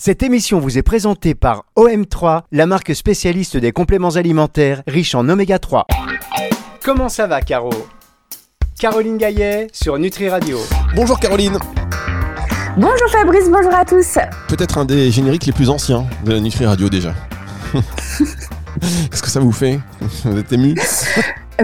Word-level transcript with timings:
Cette 0.00 0.22
émission 0.22 0.60
vous 0.60 0.78
est 0.78 0.84
présentée 0.84 1.34
par 1.34 1.64
OM3, 1.76 2.42
la 2.52 2.66
marque 2.66 2.94
spécialiste 2.94 3.56
des 3.56 3.72
compléments 3.72 4.10
alimentaires 4.10 4.84
riches 4.86 5.16
en 5.16 5.28
oméga 5.28 5.58
3. 5.58 5.88
Comment 6.84 7.08
ça 7.08 7.26
va, 7.26 7.40
Caro? 7.40 7.70
Caroline 8.78 9.18
Gaillet 9.18 9.66
sur 9.72 9.98
Nutri 9.98 10.28
Radio. 10.28 10.60
Bonjour 10.94 11.18
Caroline. 11.18 11.58
Bonjour 12.76 13.10
Fabrice, 13.10 13.50
bonjour 13.50 13.74
à 13.74 13.84
tous. 13.84 14.18
Peut-être 14.46 14.78
un 14.78 14.84
des 14.84 15.10
génériques 15.10 15.46
les 15.46 15.52
plus 15.52 15.68
anciens 15.68 16.06
de 16.24 16.30
la 16.30 16.38
Nutri 16.38 16.64
Radio 16.64 16.88
déjà. 16.88 17.12
Qu'est-ce 19.10 19.22
que 19.22 19.30
ça 19.30 19.40
vous 19.40 19.50
fait? 19.50 19.80
Vous 20.22 20.38
êtes 20.38 20.52
ému? 20.52 20.76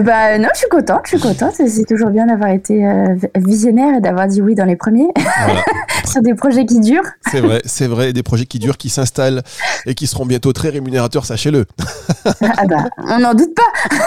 Bah 0.01 0.37
non, 0.37 0.49
je 0.53 0.59
suis 0.59 0.67
contente, 0.69 1.01
je 1.05 1.17
suis 1.17 1.19
contente. 1.19 1.53
C'est 1.55 1.85
toujours 1.85 2.09
bien 2.09 2.25
d'avoir 2.27 2.49
été 2.49 2.85
euh, 2.85 3.15
visionnaire 3.35 3.97
et 3.97 4.01
d'avoir 4.01 4.27
dit 4.27 4.41
oui 4.41 4.53
dans 4.53 4.65
les 4.65 4.75
premiers 4.75 5.07
Voilà. 5.45 5.63
sur 6.05 6.21
des 6.21 6.33
projets 6.33 6.65
qui 6.65 6.79
durent. 6.81 7.09
C'est 7.31 7.39
vrai, 7.39 7.61
c'est 7.65 7.87
vrai, 7.87 8.11
des 8.11 8.23
projets 8.23 8.45
qui 8.45 8.59
durent, 8.59 8.77
qui 8.77 8.89
s'installent 8.89 9.41
et 9.85 9.95
qui 9.95 10.07
seront 10.07 10.25
bientôt 10.25 10.51
très 10.51 10.69
rémunérateurs, 10.69 11.25
sachez-le. 11.25 11.65
Ah 12.41 12.65
bah, 12.67 12.89
on 13.07 13.19
n'en 13.19 13.33
doute 13.33 13.55
pas. 13.55 13.99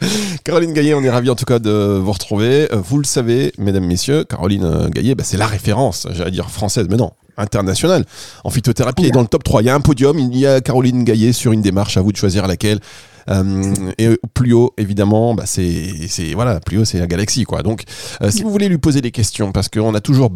Caroline 0.44 0.72
Gaillet, 0.72 0.94
on 0.94 1.02
est 1.02 1.10
ravis 1.10 1.30
en 1.30 1.34
tout 1.34 1.44
cas 1.46 1.58
de 1.58 1.98
vous 2.02 2.12
retrouver. 2.12 2.68
Euh, 2.72 2.76
Vous 2.76 2.98
le 2.98 3.04
savez, 3.04 3.52
mesdames, 3.58 3.84
messieurs, 3.84 4.24
Caroline 4.24 4.64
euh, 4.64 4.88
Gaillet, 4.88 5.14
bah, 5.14 5.24
c'est 5.24 5.36
la 5.38 5.46
référence, 5.46 6.06
j'allais 6.12 6.30
dire 6.30 6.50
française, 6.50 6.86
mais 6.90 6.96
non, 6.96 7.12
internationale. 7.36 8.04
En 8.42 8.50
phytothérapie, 8.50 9.02
elle 9.02 9.08
est 9.08 9.12
dans 9.12 9.22
le 9.22 9.26
top 9.28 9.44
3. 9.44 9.62
Il 9.62 9.66
y 9.66 9.70
a 9.70 9.74
un 9.74 9.80
podium, 9.80 10.18
il 10.18 10.36
y 10.36 10.46
a 10.46 10.60
Caroline 10.60 11.04
Gaillet 11.04 11.32
sur 11.32 11.52
une 11.52 11.62
démarche, 11.62 11.96
à 11.96 12.00
vous 12.02 12.12
de 12.12 12.16
choisir 12.16 12.46
laquelle. 12.46 12.80
Euh, 13.30 13.92
et 13.98 14.08
plus 14.34 14.52
haut, 14.52 14.72
évidemment, 14.76 15.34
bah, 15.34 15.44
c'est, 15.46 16.08
c'est 16.08 16.34
voilà, 16.34 16.60
plus 16.60 16.78
haut, 16.78 16.84
c'est 16.84 16.98
la 16.98 17.06
galaxie, 17.06 17.44
quoi. 17.44 17.62
Donc, 17.62 17.84
euh, 18.22 18.30
si 18.30 18.42
vous 18.42 18.50
voulez 18.50 18.68
lui 18.68 18.78
poser 18.78 19.00
des 19.00 19.10
questions, 19.10 19.52
parce 19.52 19.68
qu'on 19.68 19.94
a 19.94 20.00
toujours, 20.00 20.30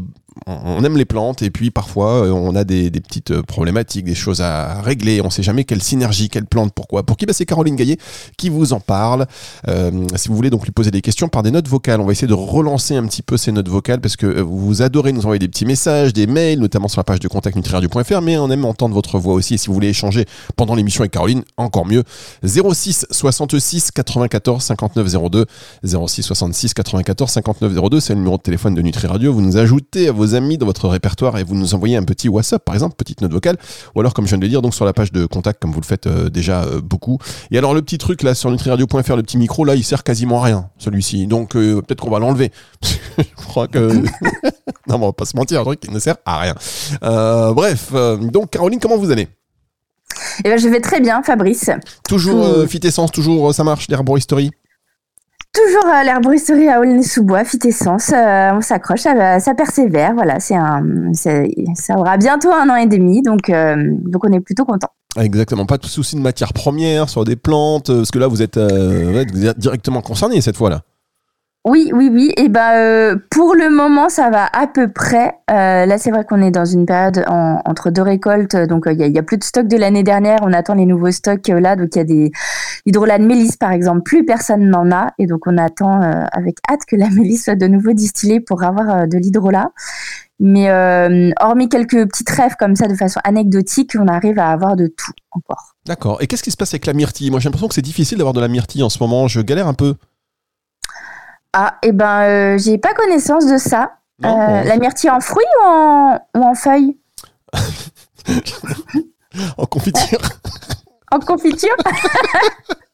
on 0.47 0.83
aime 0.85 0.97
les 0.97 1.05
plantes, 1.05 1.43
et 1.43 1.51
puis 1.51 1.71
parfois, 1.71 2.27
euh, 2.27 2.31
on 2.31 2.55
a 2.55 2.65
des, 2.65 2.91
petites 2.91 3.31
euh, 3.31 3.43
problématiques, 3.43 4.05
des 4.05 4.15
choses 4.15 4.41
à 4.41 4.81
régler. 4.81 5.21
On 5.21 5.31
sait 5.31 5.43
jamais 5.43 5.65
quelle 5.65 5.83
synergie, 5.83 6.29
quelle 6.29 6.47
plante, 6.47 6.73
pourquoi. 6.75 7.03
Pour 7.03 7.17
qui? 7.17 7.27
Bah, 7.27 7.33
C'est 7.33 7.47
Caroline 7.47 7.77
Gaillet 7.77 7.99
qui 8.37 8.49
vous 8.49 8.73
en 8.73 8.81
parle. 8.81 9.27
Euh, 9.69 9.91
si 10.17 10.29
vous 10.29 10.37
voulez 10.37 10.51
donc 10.51 10.65
lui 10.65 10.73
poser 10.73 10.91
des 10.91 11.01
questions 11.01 11.29
par 11.29 11.43
des 11.43 11.51
notes 11.51 11.69
vocales, 11.69 12.01
on 12.01 12.07
va 12.07 12.13
essayer 12.13 12.29
de 12.29 12.35
relancer 12.35 12.97
un 12.97 13.07
petit 13.07 13.23
peu 13.23 13.37
ces 13.37 13.53
notes 13.53 13.69
vocales 13.69 14.01
parce 14.01 14.17
que 14.17 14.41
vous 14.41 14.83
adorez 14.83 15.13
nous 15.13 15.21
envoyer 15.21 15.39
des 15.39 15.49
petits 15.49 15.67
messages, 15.67 16.13
des 16.13 16.27
mails, 16.27 16.61
notamment 16.61 16.89
sur 16.89 17.01
la 17.01 17.05
page 17.05 17.21
de 17.21 17.29
contact 17.29 17.57
nutriradio.fr, 17.57 18.21
mais 18.23 18.39
on 18.39 18.51
aime 18.51 18.65
entendre 18.65 18.95
votre 18.95 19.19
voix 19.19 19.35
aussi. 19.35 19.55
Et 19.55 19.59
si 19.59 19.69
vous 19.69 19.75
voulez 19.75 19.89
échanger 19.89 20.27
pendant 20.57 20.75
l'émission 20.75 21.03
avec 21.03 21.13
Caroline, 21.13 21.43
encore 21.57 21.87
mieux. 21.87 22.05
06 22.45 23.07
66 23.11 23.91
94 23.91 24.63
59 24.63 25.31
02 25.31 25.47
06 25.85 26.23
66 26.23 26.75
94 26.75 27.31
59 27.31 27.91
02 27.91 28.01
c'est 28.01 28.13
le 28.15 28.19
numéro 28.19 28.37
de 28.37 28.43
téléphone 28.43 28.75
de 28.75 28.83
Nutri 28.83 29.07
Radio 29.07 29.33
vous 29.33 29.43
nous 29.43 29.57
ajoutez 29.57 30.09
à 30.09 30.13
vos 30.13 30.28
amis 30.35 30.59
dans 30.59 30.67
votre 30.67 30.89
répertoire 30.89 31.39
et 31.39 31.45
vous 31.45 31.55
nous 31.55 31.75
envoyez 31.75 31.97
un 31.97 32.05
petit 32.05 32.29
WhatsApp 32.29 32.65
par 32.65 32.75
exemple 32.75 32.97
petite 32.97 33.21
note 33.21 33.33
vocale 33.33 33.57
ou 33.95 34.01
alors 34.01 34.15
comme 34.15 34.25
je 34.25 34.31
viens 34.31 34.39
de 34.39 34.43
le 34.43 34.49
dire 34.49 34.63
donc 34.63 34.75
sur 34.75 34.85
la 34.85 34.93
page 34.93 35.13
de 35.13 35.27
contact 35.27 35.61
comme 35.61 35.73
vous 35.73 35.81
le 35.81 35.87
faites 35.87 36.07
euh, 36.07 36.29
déjà 36.29 36.63
euh, 36.63 36.81
beaucoup. 36.81 37.19
Et 37.51 37.59
alors 37.59 37.75
le 37.75 37.83
petit 37.83 37.99
truc 37.99 38.23
là 38.23 38.35
sur 38.35 38.51
nutriradio.fr 38.51 39.17
le 39.17 39.23
petit 39.23 39.39
micro 39.39 39.65
là 39.65 39.75
il 39.75 39.85
sert 39.85 40.03
quasiment 40.03 40.43
à 40.43 40.47
rien 40.47 40.71
celui-ci. 40.79 41.27
Donc 41.27 41.57
euh, 41.57 41.81
peut-être 41.83 42.01
qu'on 42.01 42.11
va 42.11 42.19
l'enlever. 42.19 42.53
Je 43.19 43.45
crois 43.47 43.69
que 43.69 43.79
non 44.89 44.99
mais 44.99 45.05
on 45.05 45.07
va 45.07 45.13
pas 45.13 45.25
se 45.25 45.37
mentir 45.37 45.61
un 45.61 45.65
truc 45.65 45.81
qui 45.81 45.91
ne 45.91 45.99
sert 45.99 46.17
à 46.25 46.39
rien. 46.41 46.55
Bref 47.53 47.93
donc 47.93 48.51
Caroline 48.51 48.81
comment 48.81 48.97
vous 48.97 49.11
allez? 49.11 49.29
Et 50.45 50.49
ben, 50.49 50.59
je 50.59 50.69
vais 50.69 50.81
très 50.81 51.01
bien, 51.01 51.23
Fabrice. 51.23 51.71
toujours 52.09 52.67
Fit 52.67 52.81
Essence 52.83 53.13
toujours 53.13 53.55
ça 53.55 53.63
marche 53.63 53.89
l'herboristerie? 53.89 54.51
Toujours 55.59 55.91
à 55.93 56.05
l'herboristerie 56.05 56.69
à 56.69 56.79
Aulnay-sous-Bois, 56.79 57.45
Fitessence. 57.45 58.13
euh, 58.13 58.51
on 58.55 58.61
s'accroche, 58.61 59.01
ça, 59.01 59.41
ça 59.41 59.55
persévère. 59.55 60.15
Voilà, 60.15 60.39
c'est 60.39 60.55
un, 60.55 61.13
ça 61.13 61.99
aura 61.99 62.17
bientôt 62.17 62.53
un 62.53 62.69
an 62.71 62.77
et 62.77 62.87
demi, 62.87 63.23
donc, 63.23 63.51
euh, 63.51 63.75
donc 64.05 64.25
on 64.25 64.33
est 64.33 64.41
plutôt 64.41 64.65
content. 64.65 64.89
Exactement, 65.19 65.67
pas 65.67 65.79
de 65.79 65.87
souci 65.87 66.15
de 66.15 66.21
matière 66.21 66.53
première 66.53 67.09
sur 67.09 67.25
des 67.25 67.35
plantes, 67.35 67.91
euh, 67.91 67.97
parce 67.99 68.13
que 68.13 68.21
là 68.21 68.29
vous 68.29 68.41
êtes 68.41 68.59
directement 69.59 70.01
concerné 70.01 70.41
cette 70.41 70.57
fois-là. 70.57 70.83
Oui, 71.65 71.91
oui, 71.93 72.09
oui. 72.11 72.33
Et 72.37 72.49
ben, 72.49 72.73
euh, 72.77 73.17
pour 73.31 73.55
le 73.55 73.69
moment, 73.69 74.09
ça 74.09 74.31
va 74.31 74.47
à 74.47 74.67
peu 74.67 74.89
près. 74.91 75.35
Euh, 75.51 75.85
là, 75.85 75.99
c'est 75.99 76.11
vrai 76.11 76.25
qu'on 76.25 76.41
est 76.41 76.51
dans 76.51 76.65
une 76.65 76.87
période 76.87 77.25
en- 77.27 77.61
entre 77.67 77.91
deux 77.91 78.01
récoltes, 78.01 78.57
donc 78.57 78.87
euh, 78.87 78.93
il 78.93 79.01
y, 79.13 79.19
a- 79.19 79.23
plus 79.23 79.37
de 79.37 79.45
stock 79.45 79.67
de 79.67 79.77
l'année 79.77 80.03
dernière. 80.03 80.39
On 80.43 80.53
attend 80.55 80.75
les 80.75 80.87
nouveaux 80.87 81.11
stocks 81.11 81.51
euh, 81.51 81.61
là, 81.61 81.77
donc 81.77 81.89
il 81.95 81.99
y 81.99 82.01
a 82.01 82.05
des 82.05 82.31
hydrolats 82.87 83.19
de 83.19 83.25
mélisse 83.27 83.57
par 83.57 83.73
exemple. 83.73 84.03
Plus 84.03 84.25
personne 84.25 84.71
n'en 84.71 84.91
a, 84.93 85.09
et 85.19 85.27
donc 85.27 85.47
on 85.47 85.59
attend 85.59 86.01
avec 86.33 86.57
hâte 86.71 86.81
que 86.89 86.97
la 86.97 87.11
mélisse 87.11 87.45
soit 87.45 87.57
de 87.57 87.67
nouveau 87.67 87.93
distillée 87.93 88.41
pour 88.41 88.63
avoir 88.63 89.07
de 89.07 89.19
l'hydrolat. 89.19 89.73
Mais 90.41 90.71
hormis 91.41 91.69
quelques 91.69 92.07
petites 92.09 92.31
rêves 92.31 92.55
comme 92.59 92.77
ça 92.77 92.87
de 92.87 92.95
façon 92.95 93.21
anecdotique, 93.25 93.95
on 93.99 94.07
arrive 94.07 94.39
à 94.39 94.51
avoir 94.51 94.77
de 94.77 94.87
tout 94.87 95.13
encore. 95.33 95.75
D'accord. 95.87 96.23
Et 96.23 96.29
qu'est-ce 96.29 96.45
qui 96.45 96.53
se 96.53 96.57
passe 96.57 96.73
avec 96.73 96.87
la 96.87 96.93
myrtille? 96.95 97.31
Moi 97.31 97.41
j'ai 97.41 97.49
l'impression 97.49 97.69
que 97.69 97.75
c'est 97.75 97.83
difficile 97.83 98.17
d'avoir 98.19 98.33
de 98.33 98.41
la 98.41 98.49
myrtille 98.49 98.83
en 98.85 98.89
ce 98.89 99.03
moment, 99.03 99.27
je 99.29 99.41
galère 99.41 99.67
un 99.67 99.75
peu. 99.75 99.97
Ah, 101.53 101.79
et 101.83 101.93
ben, 101.93 102.23
euh, 102.23 102.59
j'ai 102.59 102.79
pas 102.79 102.95
connaissance 102.95 103.47
de 103.47 103.57
ça. 103.59 103.93
Non, 104.21 104.39
Euh, 104.41 104.63
bon, 104.63 104.69
la 104.69 104.77
myrtille 104.77 105.11
en 105.11 105.21
fruits 105.21 105.45
ou 105.61 105.67
en, 105.67 106.19
ou 106.37 106.43
en 106.43 106.55
feuilles 106.55 106.97
En 109.57 109.67
confiture 109.67 110.19
En 111.13 111.21
confiture? 111.21 111.77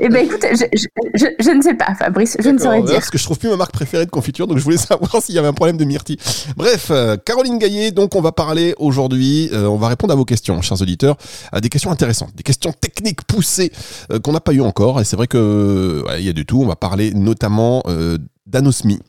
Eh 0.00 0.08
ben 0.08 0.24
écoute, 0.24 0.44
je, 0.52 0.64
je, 0.72 0.86
je, 1.14 1.26
je 1.38 1.50
ne 1.50 1.60
sais 1.62 1.74
pas, 1.74 1.94
Fabrice, 1.94 2.36
je 2.40 2.48
ne 2.48 2.58
saurais 2.58 2.82
dire. 2.82 2.94
Parce 2.94 3.10
que 3.10 3.18
je 3.18 3.24
trouve 3.24 3.38
plus 3.38 3.48
ma 3.48 3.56
marque 3.56 3.72
préférée 3.72 4.06
de 4.06 4.10
confiture, 4.10 4.46
donc 4.46 4.58
je 4.58 4.64
voulais 4.64 4.76
savoir 4.78 5.22
s'il 5.22 5.34
y 5.34 5.38
avait 5.38 5.48
un 5.48 5.52
problème 5.52 5.76
de 5.76 5.84
myrtille. 5.84 6.18
Bref, 6.56 6.88
euh, 6.90 7.16
Caroline 7.16 7.58
Gaillet, 7.58 7.90
donc 7.90 8.14
on 8.14 8.20
va 8.20 8.32
parler 8.32 8.74
aujourd'hui, 8.78 9.50
euh, 9.52 9.66
on 9.66 9.76
va 9.76 9.88
répondre 9.88 10.12
à 10.12 10.16
vos 10.16 10.24
questions, 10.24 10.62
chers 10.62 10.80
auditeurs, 10.80 11.16
à 11.52 11.60
des 11.60 11.68
questions 11.68 11.90
intéressantes, 11.90 12.34
des 12.34 12.42
questions 12.42 12.72
techniques 12.72 13.22
poussées 13.24 13.72
euh, 14.10 14.18
qu'on 14.18 14.32
n'a 14.32 14.40
pas 14.40 14.52
eu 14.52 14.60
encore, 14.60 15.00
et 15.00 15.04
c'est 15.04 15.16
vrai 15.16 15.26
que 15.26 16.02
ouais, 16.06 16.20
il 16.20 16.26
y 16.26 16.30
a 16.30 16.32
du 16.32 16.46
tout. 16.46 16.60
On 16.62 16.66
va 16.66 16.76
parler 16.76 17.12
notamment 17.12 17.82
euh, 17.86 18.18
d'anosmie. 18.46 19.00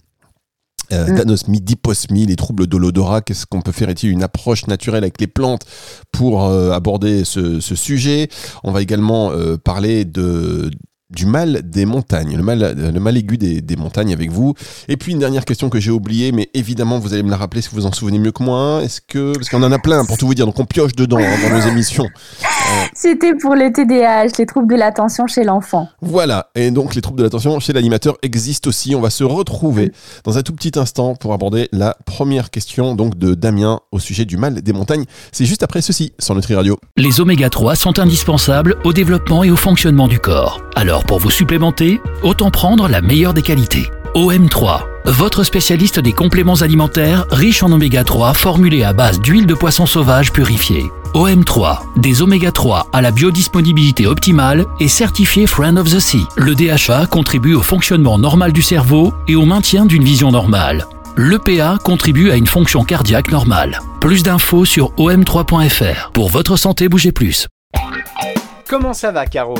Euh, 0.93 1.07
Mm. 1.11 1.15
d'anosmie, 1.15 1.61
d'hyposmie, 1.61 2.25
les 2.25 2.35
troubles 2.35 2.67
de 2.67 2.77
l'odorat, 2.77 3.21
qu'est-ce 3.21 3.45
qu'on 3.45 3.61
peut 3.61 3.71
faire 3.71 3.89
Est-il 3.89 4.09
une 4.09 4.23
approche 4.23 4.67
naturelle 4.67 5.03
avec 5.03 5.19
les 5.19 5.27
plantes 5.27 5.63
pour 6.11 6.45
euh, 6.45 6.71
aborder 6.71 7.23
ce, 7.25 7.59
ce 7.59 7.75
sujet? 7.75 8.29
On 8.63 8.71
va 8.71 8.81
également 8.81 9.31
euh, 9.31 9.57
parler 9.57 10.05
de 10.05 10.69
du 11.13 11.25
mal 11.25 11.61
des 11.63 11.85
montagnes, 11.85 12.35
le 12.35 12.43
mal, 12.43 12.75
le 12.77 12.99
mal 12.99 13.17
aigu 13.17 13.37
des, 13.37 13.61
des 13.61 13.75
montagnes 13.75 14.13
avec 14.13 14.31
vous. 14.31 14.53
Et 14.87 14.97
puis 14.97 15.11
une 15.11 15.19
dernière 15.19 15.45
question 15.45 15.69
que 15.69 15.79
j'ai 15.79 15.91
oubliée, 15.91 16.31
mais 16.31 16.49
évidemment 16.53 16.99
vous 16.99 17.13
allez 17.13 17.23
me 17.23 17.29
la 17.29 17.37
rappeler 17.37 17.61
si 17.61 17.69
vous 17.69 17.77
vous 17.77 17.85
en 17.85 17.91
souvenez 17.91 18.19
mieux 18.19 18.31
que 18.31 18.43
moi. 18.43 18.81
Est-ce 18.83 19.01
que 19.01 19.33
parce 19.33 19.49
qu'on 19.49 19.63
en 19.63 19.71
a 19.71 19.79
plein 19.79 20.05
pour 20.05 20.17
tout 20.17 20.27
vous 20.27 20.33
dire, 20.33 20.45
donc 20.45 20.59
on 20.59 20.65
pioche 20.65 20.93
dedans 20.93 21.19
hein, 21.19 21.37
dans 21.43 21.55
nos 21.55 21.67
émissions. 21.67 22.07
C'était 22.93 23.35
pour 23.35 23.55
le 23.55 23.71
TDAH, 23.71 24.37
les 24.39 24.45
troubles 24.45 24.71
de 24.71 24.77
l'attention 24.77 25.27
chez 25.27 25.43
l'enfant. 25.43 25.87
Voilà, 26.01 26.49
et 26.55 26.71
donc 26.71 26.95
les 26.95 27.01
troubles 27.01 27.19
de 27.19 27.23
l'attention 27.23 27.59
chez 27.59 27.73
l'animateur 27.73 28.17
existent 28.21 28.69
aussi. 28.69 28.95
On 28.95 29.01
va 29.01 29.09
se 29.09 29.23
retrouver 29.23 29.91
dans 30.23 30.37
un 30.37 30.41
tout 30.41 30.53
petit 30.53 30.77
instant 30.77 31.15
pour 31.15 31.33
aborder 31.33 31.69
la 31.71 31.95
première 32.05 32.51
question 32.51 32.95
donc 32.95 33.17
de 33.17 33.33
Damien 33.33 33.79
au 33.91 33.99
sujet 33.99 34.25
du 34.25 34.37
mal 34.37 34.61
des 34.61 34.73
montagnes. 34.73 35.05
C'est 35.31 35.45
juste 35.45 35.63
après 35.63 35.81
ceci 35.81 36.13
sur 36.19 36.35
Nutri 36.35 36.55
Radio. 36.55 36.77
Les 36.97 37.19
oméga 37.19 37.49
3 37.49 37.75
sont 37.75 37.99
indispensables 37.99 38.75
au 38.83 38.93
développement 38.93 39.43
et 39.43 39.51
au 39.51 39.55
fonctionnement 39.55 40.07
du 40.07 40.19
corps. 40.19 40.61
Alors 40.75 41.02
pour 41.05 41.19
vous 41.19 41.31
supplémenter, 41.31 42.01
autant 42.21 42.51
prendre 42.51 42.87
la 42.87 43.01
meilleure 43.01 43.33
des 43.33 43.41
qualités. 43.41 43.89
OM3, 44.15 44.81
votre 45.05 45.43
spécialiste 45.43 45.99
des 45.99 46.13
compléments 46.13 46.61
alimentaires 46.61 47.25
riches 47.31 47.63
en 47.63 47.71
oméga 47.71 48.03
3 48.03 48.33
formulés 48.33 48.83
à 48.83 48.93
base 48.93 49.19
d'huile 49.19 49.47
de 49.47 49.55
poisson 49.55 49.85
sauvage 49.85 50.31
purifiée. 50.31 50.85
OM3, 51.15 51.79
des 51.97 52.21
oméga 52.21 52.51
3 52.51 52.87
à 52.91 53.01
la 53.01 53.11
biodisponibilité 53.11 54.07
optimale 54.07 54.65
et 54.79 54.87
certifié 54.87 55.47
Friend 55.47 55.77
of 55.77 55.89
the 55.89 55.99
Sea. 55.99 56.25
Le 56.37 56.55
DHA 56.55 57.07
contribue 57.07 57.55
au 57.55 57.61
fonctionnement 57.61 58.17
normal 58.17 58.53
du 58.53 58.61
cerveau 58.61 59.13
et 59.27 59.35
au 59.35 59.45
maintien 59.45 59.85
d'une 59.85 60.03
vision 60.03 60.31
normale. 60.31 60.85
L'EPA 61.17 61.77
contribue 61.83 62.31
à 62.31 62.35
une 62.35 62.47
fonction 62.47 62.83
cardiaque 62.83 63.31
normale. 63.31 63.79
Plus 63.99 64.23
d'infos 64.23 64.65
sur 64.65 64.91
om3.fr. 64.95 66.11
Pour 66.11 66.29
votre 66.29 66.57
santé, 66.57 66.89
bougez 66.89 67.11
plus. 67.11 67.47
Comment 68.67 68.93
ça 68.93 69.11
va, 69.11 69.27
Caro? 69.27 69.55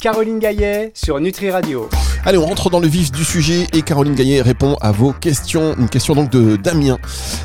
Caroline 0.00 0.38
Gaillet 0.38 0.92
sur 0.94 1.20
Nutri 1.20 1.50
Radio. 1.50 1.88
Allez, 2.24 2.38
on 2.38 2.46
rentre 2.46 2.70
dans 2.70 2.80
le 2.80 2.88
vif 2.88 3.12
du 3.12 3.22
sujet 3.24 3.66
et 3.74 3.82
Caroline 3.82 4.14
Gaillet 4.14 4.40
répond 4.40 4.76
à 4.80 4.92
vos 4.92 5.12
questions. 5.12 5.74
Une 5.78 5.88
question 5.90 6.14
donc 6.14 6.30
de 6.30 6.56
Damien. 6.56 6.98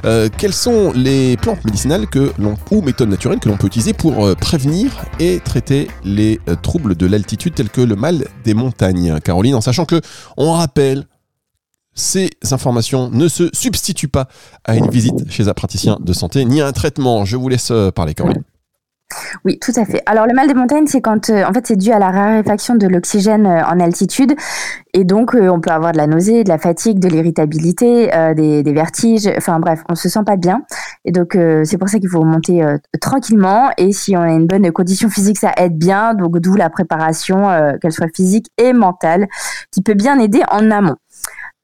Euh, 0.05 0.29
quelles 0.37 0.53
sont 0.53 0.93
les 0.93 1.35
plantes 1.37 1.63
médicinales 1.65 2.05
ou 2.71 2.81
méthodes 2.81 3.09
naturelles 3.09 3.39
que 3.39 3.49
l'on 3.49 3.57
peut 3.57 3.67
utiliser 3.67 3.93
pour 3.93 4.25
euh, 4.25 4.35
prévenir 4.35 5.03
et 5.19 5.39
traiter 5.39 5.89
les 6.05 6.39
euh, 6.47 6.55
troubles 6.55 6.95
de 6.95 7.05
l'altitude 7.05 7.55
tels 7.55 7.69
que 7.69 7.81
le 7.81 7.95
mal 7.95 8.25
des 8.45 8.53
montagnes? 8.53 9.19
Caroline, 9.19 9.55
en 9.55 9.61
sachant 9.61 9.85
que 9.85 9.99
on 10.37 10.53
rappelle 10.53 11.05
ces 11.93 12.29
informations 12.51 13.09
ne 13.09 13.27
se 13.27 13.49
substituent 13.53 14.07
pas 14.07 14.27
à 14.63 14.75
une 14.75 14.89
visite 14.89 15.29
chez 15.29 15.47
un 15.49 15.53
praticien 15.53 15.97
de 15.99 16.13
santé 16.13 16.45
ni 16.45 16.61
à 16.61 16.67
un 16.67 16.73
traitement. 16.73 17.25
Je 17.25 17.35
vous 17.37 17.49
laisse 17.49 17.71
parler, 17.93 18.13
Caroline. 18.13 18.43
Oui, 19.43 19.59
tout 19.59 19.71
à 19.75 19.85
fait. 19.85 20.01
Alors 20.05 20.25
le 20.25 20.33
mal 20.33 20.47
des 20.47 20.53
montagnes, 20.53 20.87
c'est 20.87 21.01
quand, 21.01 21.29
euh, 21.29 21.45
en 21.45 21.53
fait, 21.53 21.67
c'est 21.67 21.75
dû 21.75 21.91
à 21.91 21.99
la 21.99 22.09
raréfaction 22.09 22.75
de 22.75 22.87
l'oxygène 22.87 23.45
euh, 23.45 23.63
en 23.63 23.79
altitude, 23.79 24.33
et 24.93 25.03
donc 25.03 25.35
euh, 25.35 25.49
on 25.49 25.59
peut 25.59 25.69
avoir 25.69 25.91
de 25.91 25.97
la 25.97 26.07
nausée, 26.07 26.43
de 26.43 26.49
la 26.49 26.57
fatigue, 26.57 26.99
de 26.99 27.07
l'irritabilité, 27.07 28.09
des, 28.35 28.63
des, 28.63 28.73
vertiges. 28.73 29.29
Enfin 29.37 29.59
bref, 29.59 29.83
on 29.89 29.95
se 29.95 30.09
sent 30.09 30.23
pas 30.25 30.37
bien, 30.37 30.63
et 31.05 31.11
donc 31.11 31.37
c'est 31.63 31.77
pour 31.77 31.89
ça 31.89 31.99
qu'il 31.99 32.09
faut 32.09 32.23
monter 32.23 32.63
tranquillement. 32.99 33.69
Et 33.77 33.91
si 33.91 34.15
on 34.17 34.21
a 34.21 34.31
une 34.31 34.47
bonne 34.47 34.71
condition 34.71 35.09
physique, 35.09 35.37
ça 35.37 35.51
aide 35.57 35.77
bien. 35.77 36.13
Donc 36.13 36.39
d'où 36.39 36.55
la 36.55 36.69
préparation, 36.69 37.49
qu'elle 37.81 37.91
soit 37.91 38.13
physique 38.15 38.47
et 38.57 38.73
mentale, 38.73 39.27
qui 39.71 39.81
peut 39.81 39.93
bien 39.93 40.19
aider 40.19 40.41
en 40.49 40.71
amont. 40.71 40.95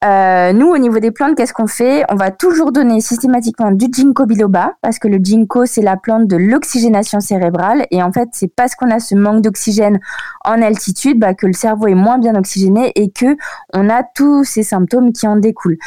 Euh, 0.04 0.52
nous, 0.52 0.68
au 0.68 0.80
niveau 0.80 0.98
des 0.98 1.12
plantes, 1.12 1.36
qu'est-ce 1.36 1.54
qu'on 1.54 1.68
fait? 1.68 2.04
On 2.10 2.16
va 2.16 2.32
toujours 2.32 2.72
donner 2.72 3.02
systématiquement 3.02 3.72
du 3.72 3.86
ginkgo 3.92 4.26
biloba 4.26 4.74
parce 4.82 4.98
que 4.98 5.08
le 5.08 5.20
ginkgo, 5.24 5.68
c'est 5.68 5.84
la 5.84 5.96
plante 5.96 6.28
de 6.28 6.38
l'oxygénation 6.38 7.20
cérébrale. 7.20 7.86
Et 7.92 8.02
en 8.02 8.12
fait, 8.12 8.30
c'est 8.32 8.48
parce 8.48 8.74
qu'on 8.74 8.90
a 8.90 9.00
ce 9.00 9.14
manque 9.14 9.42
d'oxygène 9.42 10.00
en 10.44 10.60
altitude 10.64 11.20
bah, 11.20 11.36
que 11.36 11.46
le 11.46 11.54
cerveau 11.54 11.86
est 11.86 11.94
moins 11.94 12.18
bien 12.18 12.34
oxygéné 12.34 12.92
et 12.96 13.12
que 13.12 13.38
on 13.74 13.90
a 13.90 14.02
tous 14.02 14.44
ces 14.44 14.64
symptômes 14.64 15.14
qui 15.14 15.28
en 15.28 15.36
découlent. 15.36 15.78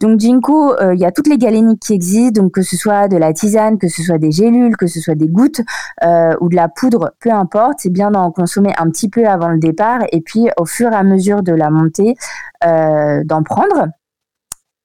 Donc, 0.00 0.20
ginkgo, 0.20 0.74
euh, 0.78 0.94
il 0.94 1.00
y 1.00 1.06
a 1.06 1.10
toutes 1.10 1.28
les 1.28 1.38
galéniques 1.38 1.80
qui 1.80 1.94
existent, 1.94 2.42
donc 2.42 2.52
que 2.52 2.62
ce 2.62 2.76
soit 2.76 3.08
de 3.08 3.16
la 3.16 3.32
tisane, 3.32 3.78
que 3.78 3.88
ce 3.88 4.02
soit 4.02 4.18
des 4.18 4.32
gélules, 4.32 4.76
que 4.76 4.86
ce 4.86 5.00
soit 5.00 5.14
des 5.14 5.28
gouttes 5.28 5.62
euh, 6.04 6.34
ou 6.42 6.50
de 6.50 6.56
la 6.56 6.68
poudre, 6.68 7.14
peu 7.20 7.30
importe. 7.30 7.78
C'est 7.78 7.92
bien 7.92 8.10
d'en 8.10 8.30
consommer 8.32 8.74
un 8.76 8.90
petit 8.90 9.08
peu 9.08 9.26
avant 9.26 9.48
le 9.48 9.58
départ 9.58 10.00
et 10.12 10.20
puis 10.20 10.50
au 10.58 10.66
fur 10.66 10.92
et 10.92 10.94
à 10.94 11.04
mesure 11.04 11.42
de 11.42 11.52
la 11.52 11.70
montée, 11.70 12.16
d'en 12.64 13.42
prendre. 13.42 13.88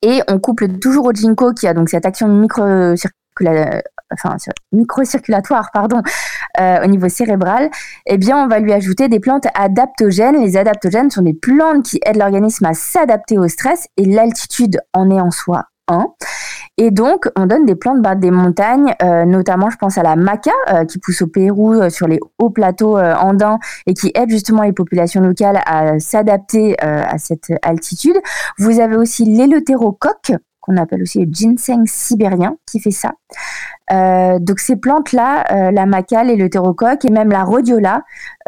Et 0.03 0.21
on 0.27 0.39
couple 0.39 0.77
toujours 0.79 1.07
au 1.07 1.11
ginkgo 1.13 1.53
qui 1.53 1.67
a 1.67 1.73
donc 1.73 1.89
cette 1.89 2.05
action 2.05 2.27
micro-circulatoire, 2.27 3.81
enfin, 4.13 4.37
microcirculatoire 4.71 5.69
pardon, 5.73 6.01
euh, 6.59 6.83
au 6.83 6.87
niveau 6.87 7.09
cérébral, 7.09 7.69
eh 8.05 8.17
bien, 8.17 8.37
on 8.43 8.47
va 8.47 8.59
lui 8.59 8.73
ajouter 8.73 9.09
des 9.09 9.19
plantes 9.19 9.47
adaptogènes. 9.53 10.41
Les 10.41 10.57
adaptogènes 10.57 11.09
sont 11.09 11.23
des 11.23 11.33
plantes 11.33 11.83
qui 11.83 11.99
aident 12.05 12.17
l'organisme 12.17 12.65
à 12.65 12.73
s'adapter 12.73 13.37
au 13.37 13.47
stress 13.47 13.87
et 13.97 14.05
l'altitude 14.05 14.79
en 14.93 15.09
est 15.09 15.21
en 15.21 15.31
soi 15.31 15.65
Et 16.79 16.91
donc, 16.91 17.27
on 17.35 17.47
donne 17.47 17.65
des 17.65 17.73
plantes 17.73 18.01
bah, 18.03 18.13
des 18.13 18.29
montagnes, 18.29 18.93
euh, 19.01 19.25
notamment, 19.25 19.71
je 19.71 19.77
pense 19.77 19.97
à 19.97 20.03
la 20.03 20.15
maca, 20.15 20.51
euh, 20.71 20.85
qui 20.85 20.99
pousse 20.99 21.23
au 21.23 21.27
Pérou 21.27 21.73
euh, 21.73 21.89
sur 21.89 22.07
les 22.07 22.19
hauts 22.37 22.51
plateaux 22.51 22.97
andins 22.99 23.57
et 23.87 23.93
qui 23.95 24.11
aide 24.13 24.29
justement 24.29 24.61
les 24.61 24.73
populations 24.73 25.21
locales 25.21 25.59
à 25.65 25.99
s'adapter 25.99 26.79
à 26.79 27.17
cette 27.17 27.51
altitude. 27.63 28.17
Vous 28.59 28.79
avez 28.79 28.95
aussi 28.95 29.25
l'éleutérocoque, 29.25 30.33
qu'on 30.61 30.77
appelle 30.77 31.01
aussi 31.01 31.19
le 31.19 31.31
ginseng 31.31 31.83
sibérien, 31.85 32.57
qui 32.65 32.79
fait 32.79 32.91
ça. 32.91 33.13
Donc 34.39 34.59
ces 34.59 34.75
plantes-là, 34.75 35.71
la 35.71 35.85
le 35.85 36.47
terrocoque 36.47 37.05
et 37.05 37.09
même 37.09 37.29
la 37.29 37.43
rhodiola, 37.43 38.03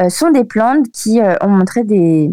sont 0.07 0.31
des 0.31 0.43
plantes 0.43 0.89
qui 0.91 1.19
ont 1.41 1.49
montré 1.49 1.83
des, 1.83 2.29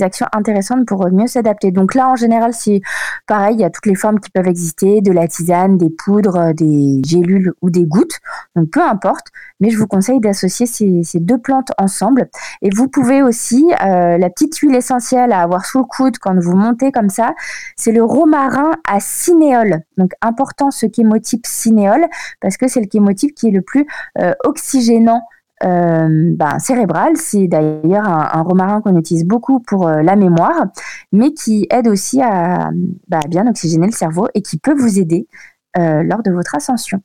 actions 0.00 0.26
intéressantes 0.32 0.86
pour 0.86 1.10
mieux 1.10 1.26
s'adapter. 1.26 1.70
Donc 1.70 1.94
là, 1.94 2.08
en 2.08 2.16
général, 2.16 2.54
c'est 2.54 2.80
pareil, 3.26 3.56
il 3.56 3.60
y 3.60 3.64
a 3.64 3.70
toutes 3.70 3.86
les 3.86 3.94
formes 3.94 4.20
qui 4.20 4.30
peuvent 4.30 4.48
exister, 4.48 5.00
de 5.00 5.12
la 5.12 5.28
tisane, 5.28 5.76
des 5.76 5.90
poudres, 5.90 6.54
des 6.54 7.02
gélules 7.04 7.52
ou 7.60 7.70
des 7.70 7.84
gouttes. 7.84 8.18
Donc 8.56 8.70
peu 8.70 8.80
importe, 8.80 9.26
mais 9.60 9.70
je 9.70 9.78
vous 9.78 9.86
conseille 9.86 10.20
d'associer 10.20 10.66
ces, 10.66 11.02
deux 11.20 11.38
plantes 11.38 11.72
ensemble. 11.78 12.28
Et 12.62 12.70
vous 12.74 12.88
pouvez 12.88 13.22
aussi, 13.22 13.66
la 13.78 14.30
petite 14.30 14.56
huile 14.58 14.74
essentielle 14.74 15.32
à 15.32 15.42
avoir 15.42 15.66
sous 15.66 15.78
le 15.78 15.84
coude 15.84 16.18
quand 16.18 16.38
vous 16.38 16.56
montez 16.56 16.92
comme 16.92 17.10
ça, 17.10 17.34
c'est 17.76 17.92
le 17.92 18.02
romarin 18.02 18.72
à 18.88 19.00
cinéole. 19.00 19.82
Donc 19.96 20.12
important 20.20 20.70
ce 20.70 20.86
chémotype 20.94 21.46
cinéole 21.46 22.06
parce 22.40 22.56
que 22.56 22.68
c'est 22.68 22.80
le 22.80 22.88
chémotype 22.90 23.34
qui 23.34 23.48
est 23.48 23.52
le 23.52 23.62
plus 23.62 23.86
euh, 24.18 24.32
oxygénant 24.44 25.22
euh, 25.64 26.34
ben, 26.36 26.58
cérébral. 26.58 27.12
C'est 27.16 27.46
d'ailleurs 27.46 28.08
un, 28.08 28.42
romarin 28.42 28.80
qu'on 28.80 28.96
utilise 28.96 29.24
beaucoup 29.24 29.60
pour 29.60 29.88
euh, 29.88 30.02
la 30.02 30.16
mémoire, 30.16 30.66
mais 31.12 31.32
qui 31.32 31.66
aide 31.70 31.88
aussi 31.88 32.20
à 32.20 32.70
bah, 33.08 33.20
bien 33.28 33.46
oxygéner 33.46 33.86
le 33.86 33.92
cerveau 33.92 34.28
et 34.34 34.42
qui 34.42 34.58
peut 34.58 34.74
vous 34.74 34.98
aider 34.98 35.26
lors 35.74 36.22
de 36.22 36.30
votre 36.30 36.54
ascension. 36.54 37.00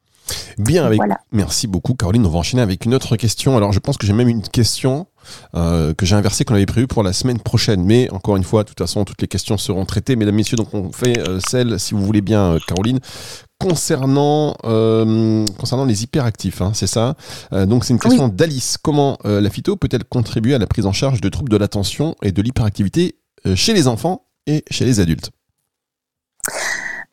Bien, 0.57 0.85
avec... 0.85 0.99
merci 1.31 1.67
beaucoup 1.67 1.93
Caroline. 1.93 2.25
On 2.25 2.29
va 2.29 2.39
enchaîner 2.39 2.61
avec 2.61 2.83
une 2.83 2.93
autre 2.93 3.15
question. 3.15 3.55
Alors 3.55 3.71
je 3.71 3.79
pense 3.79 3.97
que 3.97 4.05
j'ai 4.05 4.11
même 4.11 4.27
une 4.27 4.41
question 4.41 5.07
que 5.53 5.95
j'ai 6.05 6.15
inversée 6.15 6.43
qu'on 6.43 6.55
avait 6.55 6.65
prévue 6.65 6.87
pour 6.87 7.01
la 7.01 7.13
semaine 7.13 7.39
prochaine. 7.39 7.85
Mais 7.85 8.11
encore 8.11 8.35
une 8.35 8.43
fois, 8.43 8.63
de 8.63 8.67
toute 8.67 8.79
façon, 8.79 9.05
toutes 9.05 9.21
les 9.21 9.29
questions 9.29 9.57
seront 9.57 9.85
traitées. 9.85 10.17
Mesdames, 10.17 10.35
Messieurs, 10.35 10.57
donc 10.57 10.73
on 10.73 10.91
fait 10.91 11.17
celle, 11.47 11.79
si 11.79 11.93
vous 11.93 12.03
voulez 12.05 12.19
bien, 12.19 12.57
Caroline, 12.67 12.99
concernant, 13.59 14.55
euh, 14.65 15.45
concernant 15.57 15.85
les 15.85 16.03
hyperactifs, 16.03 16.61
hein, 16.61 16.71
c'est 16.73 16.87
ça. 16.87 17.15
Euh, 17.53 17.65
donc 17.65 17.83
c'est 17.83 17.93
une 17.93 17.99
question 17.99 18.27
d'Alice. 18.27 18.77
Comment 18.81 19.17
euh, 19.25 19.41
la 19.41 19.49
phyto 19.49 19.75
peut-elle 19.75 20.03
contribuer 20.03 20.53
à 20.53 20.57
la 20.57 20.67
prise 20.67 20.85
en 20.85 20.93
charge 20.93 21.21
de 21.21 21.29
troubles 21.29 21.49
de 21.49 21.57
l'attention 21.57 22.15
et 22.21 22.31
de 22.31 22.41
l'hyperactivité 22.41 23.15
chez 23.55 23.73
les 23.73 23.87
enfants 23.87 24.25
et 24.45 24.63
chez 24.69 24.85
les 24.85 24.99
adultes? 24.99 25.31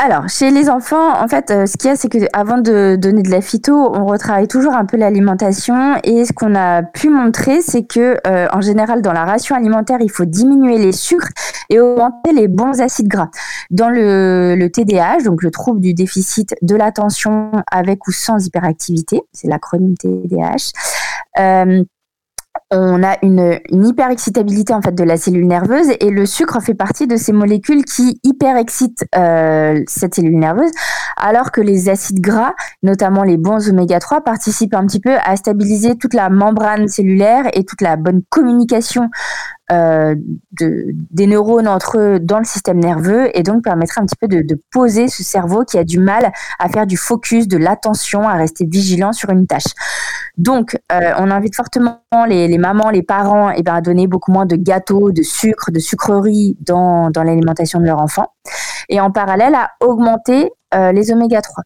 Alors, 0.05 0.29
chez 0.29 0.51
les 0.51 0.69
enfants, 0.69 1.19
en 1.19 1.29
fait, 1.29 1.51
euh, 1.51 1.65
ce 1.65 1.79
qu'il 1.79 1.89
y 1.89 1.93
a, 1.93 1.97
c'est 1.97 2.11
qu'avant 2.11 2.59
de 2.59 2.95
donner 2.97 3.23
de 3.23 3.31
la 3.31 3.41
phyto, 3.41 3.73
on 3.73 4.05
retravaille 4.05 4.49
toujours 4.49 4.75
un 4.75 4.85
peu 4.85 4.99
l'alimentation. 4.99 5.95
Et 6.05 6.27
ce 6.27 6.33
qu'on 6.35 6.55
a 6.55 6.83
pu 6.83 7.09
montrer, 7.09 7.63
c'est 7.63 7.85
que, 7.85 8.19
euh, 8.27 8.47
en 8.53 8.61
général, 8.61 9.01
dans 9.01 9.15
la 9.15 9.25
ration 9.25 9.57
alimentaire, 9.57 9.99
il 10.03 10.11
faut 10.11 10.27
diminuer 10.27 10.77
les 10.77 10.93
sucres 10.93 11.31
et 11.71 11.81
augmenter 11.81 12.33
les 12.35 12.49
bons 12.49 12.83
acides 12.83 13.09
gras. 13.09 13.31
Dans 13.71 13.89
le, 13.89 14.57
le 14.57 14.71
TDAH, 14.71 15.23
donc 15.25 15.43
le 15.43 15.51
trouble 15.51 15.81
du 15.81 15.95
déficit 15.95 16.55
de 16.61 16.77
l'attention 16.77 17.51
avec 17.73 18.07
ou 18.07 18.13
sans 18.13 18.47
hyperactivité, 18.47 19.23
c'est 19.33 19.49
l'acronyme 19.49 19.95
TDAH. 19.97 20.73
Euh, 21.39 21.83
on 22.71 23.03
a 23.03 23.17
une, 23.23 23.61
hyperexcitabilité 23.71 24.75
en 24.75 24.83
fait 24.83 24.95
de 24.95 25.05
la 25.05 25.17
cellule 25.17 25.47
nerveuse 25.47 25.89
et 26.01 26.11
le 26.11 26.27
sucre 26.27 26.61
fait 26.61 26.75
partie 26.75 27.07
de 27.07 27.17
ces 27.17 27.33
molécules 27.33 27.85
qui 27.85 28.19
hyperexcitent 28.25 29.07
euh, 29.17 29.83
cette 29.87 30.15
cellule 30.15 30.39
nerveuse, 30.39 30.71
alors 31.17 31.53
que 31.53 31.61
les 31.61 31.89
acides 31.89 32.21
gras, 32.21 32.55
notamment 32.83 33.23
les 33.23 33.37
bons 33.37 33.69
oméga 33.69 34.01
3, 34.01 34.23
participent 34.23 34.75
un 34.75 34.87
petit 34.87 35.01
peu 35.01 35.15
à 35.25 35.37
stabiliser 35.37 35.97
toute 35.97 36.15
la 36.15 36.31
membrane 36.31 36.89
cellulaire 36.89 37.45
et 37.53 37.65
toute 37.65 37.81
la 37.81 37.97
bonne 37.97 38.23
communication 38.31 39.09
euh, 39.73 40.15
de, 40.61 40.87
des 41.11 41.27
neurones 41.27 41.69
entre 41.69 41.99
eux 41.99 42.21
dans 42.21 42.39
le 42.39 42.45
système 42.45 42.79
nerveux 42.79 43.37
et 43.37 43.43
donc 43.43 43.65
permettrait 43.65 44.01
un 44.01 44.07
petit 44.07 44.17
peu 44.21 44.29
de, 44.29 44.61
poser 44.71 45.09
ce 45.09 45.23
cerveau 45.23 45.65
qui 45.65 45.79
a 45.79 45.85
du 45.85 45.99
mal 45.99 46.33
à 46.59 46.69
faire 46.69 46.87
du 46.87 46.97
focus, 46.97 47.49
de 47.49 47.57
l'attention, 47.57 48.29
à 48.29 48.35
rester 48.35 48.67
vigilant 48.67 49.13
sur 49.13 49.31
une 49.31 49.47
tâche. 49.47 49.73
Donc, 50.37 50.77
euh, 50.93 51.13
on 51.19 51.31
invite 51.31 51.55
fortement 51.55 52.01
les, 52.27 52.59
mamans, 52.59 52.91
les 52.91 53.03
parents 53.03 53.51
eh 53.51 53.63
ben, 53.63 53.75
à 53.75 53.81
donner 53.81 54.07
beaucoup 54.07 54.33
moins 54.33 54.47
de 54.47 54.57
gâteaux, 54.57 55.13
de 55.13 55.23
sucre, 55.23 55.71
de 55.71 55.79
sucreries 55.79 56.57
dans, 56.61 57.11
dans 57.11 57.23
l'alimentation 57.23 57.81
de 57.81 57.87
leur 57.87 58.01
enfant 58.01 58.27
et 58.89 59.01
en 59.01 59.11
parallèle 59.11 59.55
à 59.55 59.71
augmenter 59.81 60.51
euh, 60.75 60.93
les 60.93 61.13
oméga 61.13 61.41
3. 61.41 61.63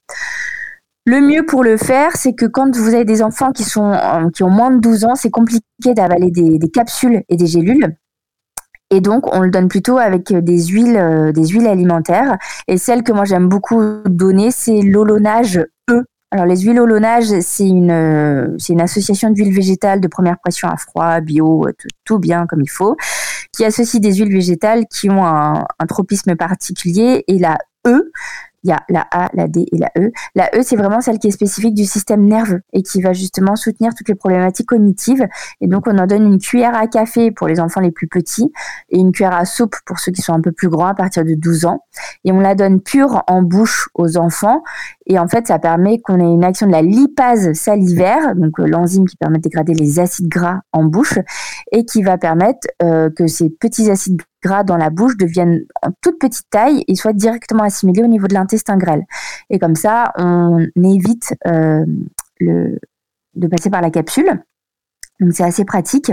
Le 1.09 1.23
mieux 1.23 1.47
pour 1.47 1.65
le 1.65 1.79
faire, 1.79 2.11
c'est 2.17 2.35
que 2.35 2.45
quand 2.45 2.77
vous 2.77 2.93
avez 2.93 3.07
des 3.07 3.23
enfants 3.23 3.51
qui, 3.51 3.65
sont, 3.65 3.95
euh, 3.95 4.29
qui 4.29 4.43
ont 4.43 4.51
moins 4.51 4.71
de 4.71 4.79
12 4.79 5.07
ans, 5.07 5.15
c'est 5.15 5.31
compliqué 5.31 5.63
d'avaler 5.97 6.31
des, 6.31 6.69
capsules 6.69 7.23
et 7.31 7.37
des 7.37 7.47
gélules. 7.47 7.97
Et 8.91 9.01
donc, 9.01 9.35
on 9.35 9.41
le 9.41 9.51
donne 9.51 9.69
plutôt 9.69 9.97
avec 9.97 10.31
des 10.35 10.67
huiles, 10.67 10.99
euh, 10.99 11.33
des 11.33 11.47
huiles 11.47 11.67
alimentaires. 11.67 12.37
Et 12.67 12.77
celle 12.77 13.05
que 13.05 13.13
moi 13.13 13.25
j'aime 13.25 13.49
beaucoup 13.49 13.83
donner, 14.05 14.51
c'est 14.51 14.83
l'olonage 14.83 15.65
E. 15.91 16.05
Alors, 16.31 16.45
les 16.45 16.59
huiles 16.59 16.79
olonage, 16.79 17.41
c'est 17.41 17.67
une, 17.67 17.91
euh, 17.91 18.59
une 18.69 18.83
association 18.83 19.31
d'huiles 19.31 19.55
végétales 19.55 20.03
de 20.03 20.09
première 20.09 20.39
pression 20.39 20.69
à 20.69 20.77
froid, 20.77 21.21
bio, 21.21 21.69
tout, 22.05 22.19
bien 22.19 22.45
comme 22.47 22.61
il 22.61 22.71
faut, 22.71 22.99
qui 23.55 23.65
associe 23.65 23.99
des 23.99 24.17
huiles 24.17 24.35
végétales 24.35 24.85
qui 24.91 25.09
ont 25.09 25.25
un 25.25 25.87
tropisme 25.89 26.37
particulier. 26.37 27.25
Et 27.29 27.39
la 27.39 27.57
E, 27.87 28.11
il 28.65 28.71
y 28.71 28.73
a 28.73 28.83
la 28.89 29.07
A, 29.11 29.29
la 29.35 29.47
D 29.47 29.67
et 29.73 29.79
la 29.79 29.91
E. 29.97 30.11
La 30.35 30.51
E, 30.55 30.63
c'est 30.63 30.77
vraiment 30.77 31.01
celle 31.01 31.19
qui 31.19 31.29
est 31.29 31.33
spécifique 31.33 31.75
du 31.75 31.85
système 31.85 32.27
nerveux 32.27 32.63
et 32.73 32.83
qui 32.83 33.01
va 33.01 33.13
justement 33.13 33.57
soutenir 33.57 33.95
toutes 33.95 34.09
les 34.09 34.15
problématiques 34.15 34.69
cognitives. 34.69 35.27
Et 35.61 35.67
donc, 35.67 35.87
on 35.87 35.97
en 35.99 36.07
donne 36.07 36.25
une 36.25 36.39
cuillère 36.39 36.77
à 36.77 36.87
café 36.87 37.31
pour 37.31 37.49
les 37.49 37.61
enfants 37.61 37.81
les 37.81 37.91
plus 37.91 38.09
petits 38.09 38.53
et 38.91 38.99
une 38.99 39.13
cuillère 39.13 39.35
à 39.35 39.45
soupe 39.45 39.77
pour 39.87 39.99
ceux 39.99 40.13
qui 40.13 40.23
sont 40.23 40.33
un 40.33 40.41
peu 40.41 40.53
plus 40.53 40.69
grands 40.69 40.87
à 40.87 40.95
partir 40.95 41.25
de 41.25 41.35
12 41.35 41.67
ans. 41.67 41.85
Et 42.25 42.33
on 42.33 42.41
la 42.41 42.55
donne 42.55 42.81
pure 42.81 43.23
en 43.27 43.43
bouche 43.43 43.89
aux 43.95 44.17
enfants. 44.17 44.63
Et 45.09 45.19
en 45.19 45.27
fait, 45.27 45.47
ça 45.47 45.59
permet 45.59 45.99
qu'on 46.01 46.21
ait 46.21 46.35
une 46.35 46.45
action 46.45 46.67
de 46.67 46.73
la 46.73 46.83
lipase 46.83 47.55
salivaire, 47.55 48.37
donc 48.37 48.61
euh, 48.61 48.67
l'enzyme 48.67 49.07
qui 49.07 49.17
permet 49.17 49.39
de 49.39 49.43
dégrader 49.43 49.73
les 49.73 49.99
acides 49.99 50.29
gras 50.29 50.61
en 50.73 50.85
bouche 50.85 51.19
et 51.73 51.87
qui 51.87 52.03
va 52.03 52.19
permettre 52.19 52.69
euh, 52.83 53.09
que 53.11 53.27
ces 53.27 53.49
petits 53.49 53.91
acides 53.91 54.21
gras 54.45 54.65
dans 54.65 54.77
la 54.77 54.91
bouche 54.91 55.17
deviennent 55.17 55.63
en 55.83 55.89
toute 56.03 56.19
petite 56.19 56.51
taille 56.51 56.85
et 56.87 56.95
soient 56.95 57.15
directement 57.15 57.63
assimilés 57.65 58.03
au 58.03 58.07
niveau 58.07 58.27
de 58.27 58.35
l'intestin 58.35 58.77
grêle. 58.77 59.05
Et 59.49 59.59
comme 59.59 59.77
ça, 59.77 60.13
on 60.17 60.67
évite 60.77 61.35
euh, 61.47 61.87
de 62.41 63.47
passer 63.51 63.71
par 63.71 63.81
la 63.81 63.91
capsule. 63.91 64.43
Donc 65.21 65.33
c'est 65.33 65.45
assez 65.45 65.65
pratique. 65.65 66.13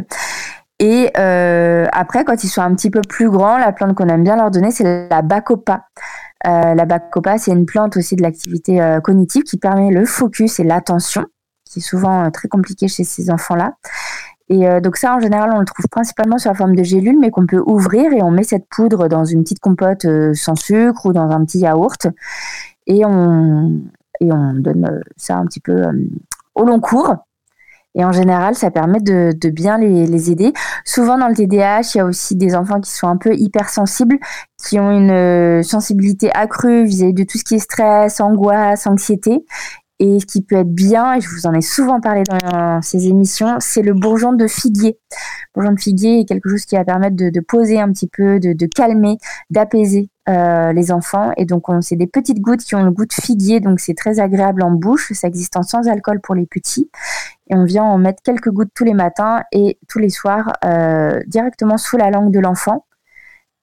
Et 0.79 1.15
après, 1.15 2.25
quand 2.25 2.43
ils 2.43 2.47
sont 2.47 2.61
un 2.61 2.73
petit 2.73 2.89
peu 2.89 3.01
plus 3.07 3.29
grands, 3.29 3.57
la 3.57 3.71
plante 3.71 3.95
qu'on 3.95 4.07
aime 4.07 4.23
bien 4.23 4.35
leur 4.35 4.51
donner, 4.51 4.71
c'est 4.71 5.07
la 5.09 5.21
bacopa. 5.21 5.85
Euh, 6.45 6.73
la 6.75 6.85
bacopa, 6.85 7.37
c'est 7.37 7.51
une 7.51 7.65
plante 7.65 7.97
aussi 7.97 8.15
de 8.15 8.21
l'activité 8.21 8.99
cognitive 9.03 9.43
qui 9.43 9.57
permet 9.57 9.91
le 9.91 10.05
focus 10.05 10.59
et 10.59 10.63
l'attention 10.63 11.25
qui 11.69 11.79
est 11.79 11.81
souvent 11.81 12.29
très 12.31 12.47
compliqué 12.47 12.87
chez 12.87 13.03
ces 13.03 13.31
enfants-là. 13.31 13.73
Et 14.49 14.67
donc 14.79 14.97
ça, 14.97 15.15
en 15.15 15.19
général, 15.19 15.49
on 15.53 15.59
le 15.59 15.65
trouve 15.65 15.87
principalement 15.89 16.37
sous 16.37 16.47
la 16.47 16.53
forme 16.53 16.75
de 16.75 16.83
gélules, 16.83 17.17
mais 17.19 17.31
qu'on 17.31 17.47
peut 17.47 17.63
ouvrir 17.65 18.13
et 18.13 18.21
on 18.21 18.29
met 18.29 18.43
cette 18.43 18.67
poudre 18.69 19.07
dans 19.07 19.25
une 19.25 19.41
petite 19.41 19.59
compote 19.59 20.05
sans 20.33 20.55
sucre 20.55 21.07
ou 21.07 21.13
dans 21.13 21.31
un 21.31 21.43
petit 21.43 21.59
yaourt. 21.59 22.07
Et 22.85 23.03
on, 23.03 23.81
et 24.21 24.31
on 24.31 24.53
donne 24.53 25.01
ça 25.17 25.37
un 25.37 25.45
petit 25.45 25.59
peu 25.59 25.81
au 26.53 26.63
long 26.63 26.79
cours. 26.79 27.15
Et 27.95 28.03
en 28.03 28.11
général, 28.11 28.55
ça 28.55 28.71
permet 28.71 28.99
de, 28.99 29.49
bien 29.49 29.77
les, 29.77 30.31
aider. 30.31 30.51
Souvent 30.83 31.17
dans 31.17 31.29
le 31.29 31.33
TDAH, 31.33 31.91
il 31.95 31.97
y 31.97 32.01
a 32.01 32.05
aussi 32.05 32.35
des 32.35 32.55
enfants 32.55 32.81
qui 32.81 32.91
sont 32.91 33.07
un 33.07 33.17
peu 33.17 33.33
hypersensibles, 33.33 34.19
qui 34.67 34.79
ont 34.79 34.91
une 34.91 35.11
euh, 35.11 35.63
sensibilité 35.63 36.29
accrue 36.33 36.83
vis-à-vis 36.83 37.13
de 37.13 37.23
tout 37.23 37.37
ce 37.37 37.45
qui 37.45 37.55
est 37.55 37.59
stress, 37.59 38.19
angoisse, 38.19 38.85
anxiété. 38.85 39.45
Et 39.99 40.19
ce 40.19 40.25
qui 40.25 40.41
peut 40.41 40.57
être 40.57 40.73
bien, 40.73 41.13
et 41.13 41.21
je 41.21 41.29
vous 41.29 41.47
en 41.47 41.53
ai 41.53 41.61
souvent 41.61 42.01
parlé 42.01 42.23
dans 42.23 42.81
ces 42.81 43.07
émissions, 43.07 43.55
c'est 43.59 43.81
le 43.81 43.93
bourgeon 43.93 44.33
de 44.33 44.45
figuier. 44.45 44.99
Le 45.09 45.61
bourgeon 45.61 45.73
de 45.73 45.79
figuier 45.79 46.19
est 46.19 46.25
quelque 46.25 46.49
chose 46.49 46.65
qui 46.65 46.75
va 46.75 46.83
permettre 46.83 47.15
de, 47.15 47.39
poser 47.39 47.79
un 47.79 47.89
petit 47.93 48.09
peu, 48.09 48.41
de, 48.41 48.65
calmer, 48.65 49.17
d'apaiser 49.51 50.09
euh, 50.27 50.73
les 50.73 50.91
enfants. 50.91 51.31
Et 51.37 51.45
donc, 51.45 51.63
c'est 51.79 51.95
des 51.95 52.07
petites 52.07 52.41
gouttes 52.41 52.59
qui 52.59 52.75
ont 52.75 52.83
le 52.83 52.91
goût 52.91 53.05
de 53.05 53.13
figuier, 53.13 53.61
donc 53.61 53.79
c'est 53.79 53.93
très 53.93 54.19
agréable 54.19 54.63
en 54.63 54.71
bouche. 54.71 55.13
Ça 55.13 55.29
existe 55.29 55.55
en 55.55 55.63
sans 55.63 55.87
alcool 55.87 56.19
pour 56.19 56.35
les 56.35 56.45
petits. 56.45 56.89
Et 57.49 57.55
on 57.55 57.63
vient 57.63 57.83
en 57.83 57.97
mettre 57.97 58.23
quelques 58.23 58.49
gouttes 58.49 58.71
tous 58.73 58.83
les 58.83 58.93
matins 58.93 59.43
et 59.51 59.77
tous 59.87 59.99
les 59.99 60.09
soirs 60.09 60.53
euh, 60.63 61.19
directement 61.27 61.77
sous 61.77 61.97
la 61.97 62.09
langue 62.09 62.31
de 62.31 62.39
l'enfant. 62.39 62.85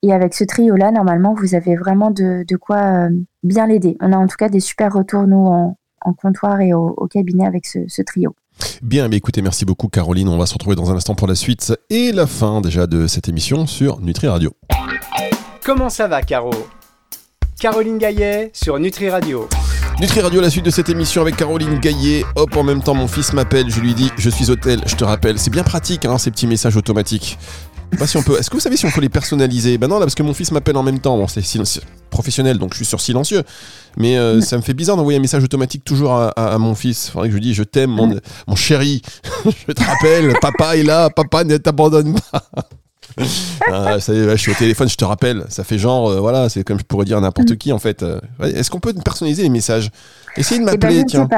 Et 0.02 0.12
avec 0.12 0.34
ce 0.34 0.44
trio-là, 0.44 0.90
normalement, 0.90 1.34
vous 1.34 1.54
avez 1.54 1.76
vraiment 1.76 2.10
de, 2.10 2.44
quoi 2.56 2.76
euh, 2.76 3.10
bien 3.42 3.66
l'aider. 3.66 3.96
On 4.00 4.12
a 4.12 4.16
en 4.16 4.26
tout 4.26 4.36
cas 4.36 4.48
des 4.48 4.60
super 4.60 4.92
retours, 4.92 5.26
nous, 5.26 5.46
en, 5.46 5.76
en 6.04 6.12
comptoir 6.12 6.60
et 6.60 6.72
au, 6.72 7.08
cabinet 7.10 7.46
avec 7.46 7.66
ce, 7.66 8.02
trio. 8.02 8.34
Bien, 8.82 9.08
mais 9.08 9.16
écoutez, 9.16 9.42
merci 9.42 9.64
beaucoup 9.64 9.88
Caroline. 9.88 10.28
On 10.28 10.38
va 10.38 10.46
se 10.46 10.54
retrouver 10.54 10.76
dans 10.76 10.90
un 10.90 10.96
instant 10.96 11.14
pour 11.14 11.28
la 11.28 11.34
suite 11.34 11.74
et 11.90 12.12
la 12.12 12.26
fin 12.26 12.60
déjà 12.60 12.86
de 12.86 13.06
cette 13.06 13.28
émission 13.28 13.66
sur 13.66 14.00
Nutri 14.00 14.28
Radio. 14.28 14.52
Comment 15.64 15.88
ça 15.88 16.08
va, 16.08 16.22
Caro? 16.22 16.52
Caroline 17.60 17.98
Gaillet 17.98 18.50
sur 18.52 18.78
Nutri 18.78 19.08
Radio. 19.08 19.48
Nutri 20.00 20.20
Radio, 20.20 20.40
la 20.40 20.50
suite 20.50 20.64
de 20.64 20.70
cette 20.70 20.88
émission 20.88 21.22
avec 21.22 21.36
Caroline 21.36 21.78
Gaillet. 21.78 22.24
Hop, 22.34 22.56
en 22.56 22.62
même 22.62 22.82
temps, 22.82 22.94
mon 22.94 23.06
fils 23.06 23.32
m'appelle, 23.32 23.70
je 23.70 23.80
lui 23.80 23.94
dis, 23.94 24.10
je 24.16 24.30
suis 24.30 24.50
hôtel, 24.50 24.80
je 24.86 24.96
te 24.96 25.04
rappelle. 25.04 25.38
C'est 25.38 25.50
bien 25.50 25.62
pratique, 25.62 26.04
hein, 26.04 26.18
ces 26.18 26.30
petits 26.30 26.46
messages 26.46 26.76
automatiques. 26.76 27.38
Pas 27.98 28.06
si 28.06 28.16
on 28.16 28.22
peut. 28.22 28.38
Est-ce 28.38 28.48
que 28.48 28.56
vous 28.56 28.60
savez 28.60 28.76
si 28.76 28.86
on 28.86 28.90
peut 28.90 29.02
les 29.02 29.10
personnaliser? 29.10 29.76
Ben 29.76 29.86
non, 29.86 29.98
là, 29.98 30.06
parce 30.06 30.14
que 30.14 30.22
mon 30.22 30.32
fils 30.32 30.50
m'appelle 30.50 30.76
en 30.76 30.82
même 30.82 30.98
temps. 30.98 31.16
Bon, 31.16 31.28
c'est 31.28 31.42
professionnel, 32.10 32.58
donc 32.58 32.72
je 32.72 32.76
suis 32.76 32.86
sur 32.86 33.00
silencieux. 33.00 33.42
Mais 33.98 34.16
euh, 34.16 34.40
ça 34.40 34.56
me 34.56 34.62
fait 34.62 34.74
bizarre 34.74 34.96
d'envoyer 34.96 35.18
un 35.18 35.22
message 35.22 35.44
automatique 35.44 35.84
toujours 35.84 36.14
à, 36.14 36.58
mon 36.58 36.74
fils. 36.74 37.10
Faudrait 37.10 37.28
que 37.28 37.32
je 37.32 37.38
lui 37.38 37.44
dise 37.44 37.54
Je 37.54 37.62
t'aime, 37.62 37.90
mon, 37.90 38.16
mon 38.48 38.56
chéri. 38.56 39.02
je 39.44 39.72
te 39.72 39.82
rappelle, 39.84 40.32
papa 40.40 40.76
est 40.76 40.84
là, 40.84 41.10
papa 41.10 41.44
ne 41.44 41.58
t'abandonne 41.58 42.14
pas. 42.30 42.42
Ah, 43.70 44.00
ça 44.00 44.12
y 44.12 44.18
est, 44.18 44.30
je 44.30 44.36
suis 44.36 44.50
au 44.50 44.54
téléphone, 44.54 44.88
je 44.88 44.96
te 44.96 45.04
rappelle. 45.04 45.44
Ça 45.48 45.64
fait 45.64 45.78
genre, 45.78 46.10
euh, 46.10 46.20
voilà, 46.20 46.48
c'est 46.48 46.64
comme 46.64 46.78
je 46.78 46.84
pourrais 46.84 47.04
dire 47.04 47.20
n'importe 47.20 47.52
mm. 47.52 47.56
qui 47.56 47.72
en 47.72 47.78
fait. 47.78 48.02
Euh, 48.02 48.20
est-ce 48.42 48.70
qu'on 48.70 48.80
peut 48.80 48.92
personnaliser 48.92 49.42
les 49.42 49.48
messages? 49.48 49.90
Essayez 50.36 50.64
de 50.64 50.70
eh 50.72 50.78
ben, 50.78 50.88
m'appeler, 50.88 51.04
tiens. 51.04 51.28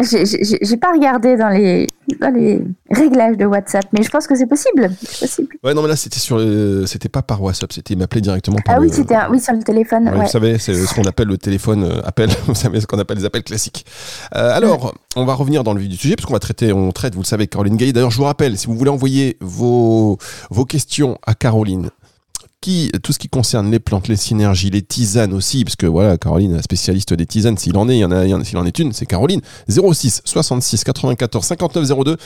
J'ai 0.00 0.76
pas 0.76 0.92
regardé 0.92 1.36
dans 1.36 1.50
les, 1.50 1.86
dans 2.20 2.34
les 2.34 2.60
réglages 2.90 3.36
de 3.36 3.44
WhatsApp, 3.44 3.84
mais 3.92 4.02
je 4.02 4.08
pense 4.08 4.26
que 4.26 4.34
c'est 4.34 4.46
possible. 4.46 4.90
possible. 5.20 5.54
Ouais, 5.62 5.74
non, 5.74 5.82
mais 5.82 5.88
là, 5.88 5.96
c'était 5.96 6.18
sur, 6.18 6.40
c'était 6.86 7.08
pas 7.08 7.22
par 7.22 7.40
WhatsApp, 7.40 7.72
c'était 7.72 7.94
m'appeler 7.94 8.22
directement 8.22 8.58
par. 8.64 8.76
Ah 8.76 8.80
oui, 8.80 8.88
c'était, 8.90 9.14
oui, 9.30 9.38
sur 9.38 9.52
le 9.52 9.62
téléphone. 9.62 10.10
Vous 10.12 10.26
savez, 10.28 10.58
c'est 10.58 10.74
ce 10.74 10.92
qu'on 10.92 11.04
appelle 11.04 11.28
le 11.28 11.38
téléphone 11.38 11.84
euh, 11.84 12.00
appel. 12.04 12.30
vous 12.46 12.54
savez 12.54 12.80
ce 12.80 12.86
qu'on 12.88 12.98
appelle 12.98 13.18
les 13.18 13.24
appels 13.24 13.44
classiques. 13.44 13.86
alors, 14.32 14.94
on 15.14 15.24
va 15.24 15.34
revenir 15.34 15.62
dans 15.62 15.72
le 15.72 15.80
vif 15.80 15.88
du 15.88 15.96
sujet, 15.96 16.16
parce 16.16 16.26
qu'on 16.26 16.34
va 16.34 16.40
traiter, 16.40 16.72
on 16.72 16.90
traite, 16.90 17.14
vous 17.14 17.22
le 17.22 17.26
savez, 17.26 17.46
Caroline 17.46 17.76
Gay. 17.76 17.92
D'ailleurs, 17.92 18.10
je 18.10 18.18
vous 18.18 18.24
rappelle, 18.24 18.58
si 18.58 18.66
vous 18.66 18.74
voulez 18.74 18.90
envoyer 18.90 19.36
vos, 19.40 20.18
vos 20.50 20.64
questions 20.64 20.95
à 21.26 21.34
Caroline, 21.34 21.90
qui, 22.66 22.90
tout 23.00 23.12
ce 23.12 23.20
qui 23.20 23.28
concerne 23.28 23.70
les 23.70 23.78
plantes, 23.78 24.08
les 24.08 24.16
synergies, 24.16 24.70
les 24.70 24.82
tisanes 24.82 25.32
aussi, 25.32 25.62
parce 25.62 25.76
que 25.76 25.86
voilà, 25.86 26.18
Caroline, 26.18 26.60
spécialiste 26.60 27.14
des 27.14 27.24
tisanes, 27.24 27.56
s'il 27.56 27.76
en 27.76 27.88
est, 27.88 27.94
il 27.94 28.00
y 28.00 28.04
en 28.04 28.10
a, 28.10 28.24
s'il 28.42 28.58
en 28.58 28.66
est 28.66 28.76
une, 28.80 28.92
c'est 28.92 29.06
Caroline. 29.06 29.40
06 29.68 30.22
66 30.24 30.82
94 30.82 31.46
59 31.46 31.88
02, 32.04 32.16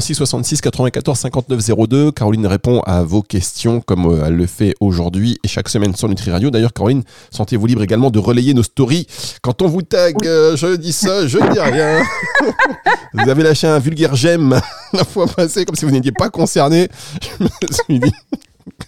06 0.00 0.14
66 0.14 0.60
94 0.60 1.18
59 1.18 1.88
02. 1.88 2.12
Caroline 2.12 2.46
répond 2.46 2.78
à 2.82 3.02
vos 3.02 3.22
questions 3.22 3.80
comme 3.80 4.06
euh, 4.06 4.26
elle 4.26 4.36
le 4.36 4.46
fait 4.46 4.76
aujourd'hui 4.78 5.40
et 5.42 5.48
chaque 5.48 5.68
semaine 5.68 5.96
sur 5.96 6.08
Nutri 6.08 6.30
Radio. 6.30 6.52
D'ailleurs, 6.52 6.72
Caroline, 6.72 7.02
sentez-vous 7.32 7.66
libre 7.66 7.82
également 7.82 8.10
de 8.10 8.20
relayer 8.20 8.54
nos 8.54 8.62
stories. 8.62 9.08
Quand 9.42 9.62
on 9.62 9.66
vous 9.66 9.82
tag, 9.82 10.14
euh, 10.24 10.56
je 10.56 10.76
dis 10.76 10.92
ça, 10.92 11.26
je 11.26 11.38
dis 11.38 11.58
rien. 11.58 12.04
vous 13.14 13.28
avez 13.28 13.42
lâché 13.42 13.66
un 13.66 13.80
vulgaire 13.80 14.14
j'aime 14.14 14.60
la 14.92 15.04
fois 15.04 15.26
passée, 15.26 15.64
comme 15.64 15.74
si 15.74 15.84
vous 15.84 15.90
n'étiez 15.90 16.12
pas 16.12 16.30
concerné. 16.30 16.86
Je 17.40 17.44
me 17.44 17.72
suis 17.72 17.98
dit. 17.98 18.12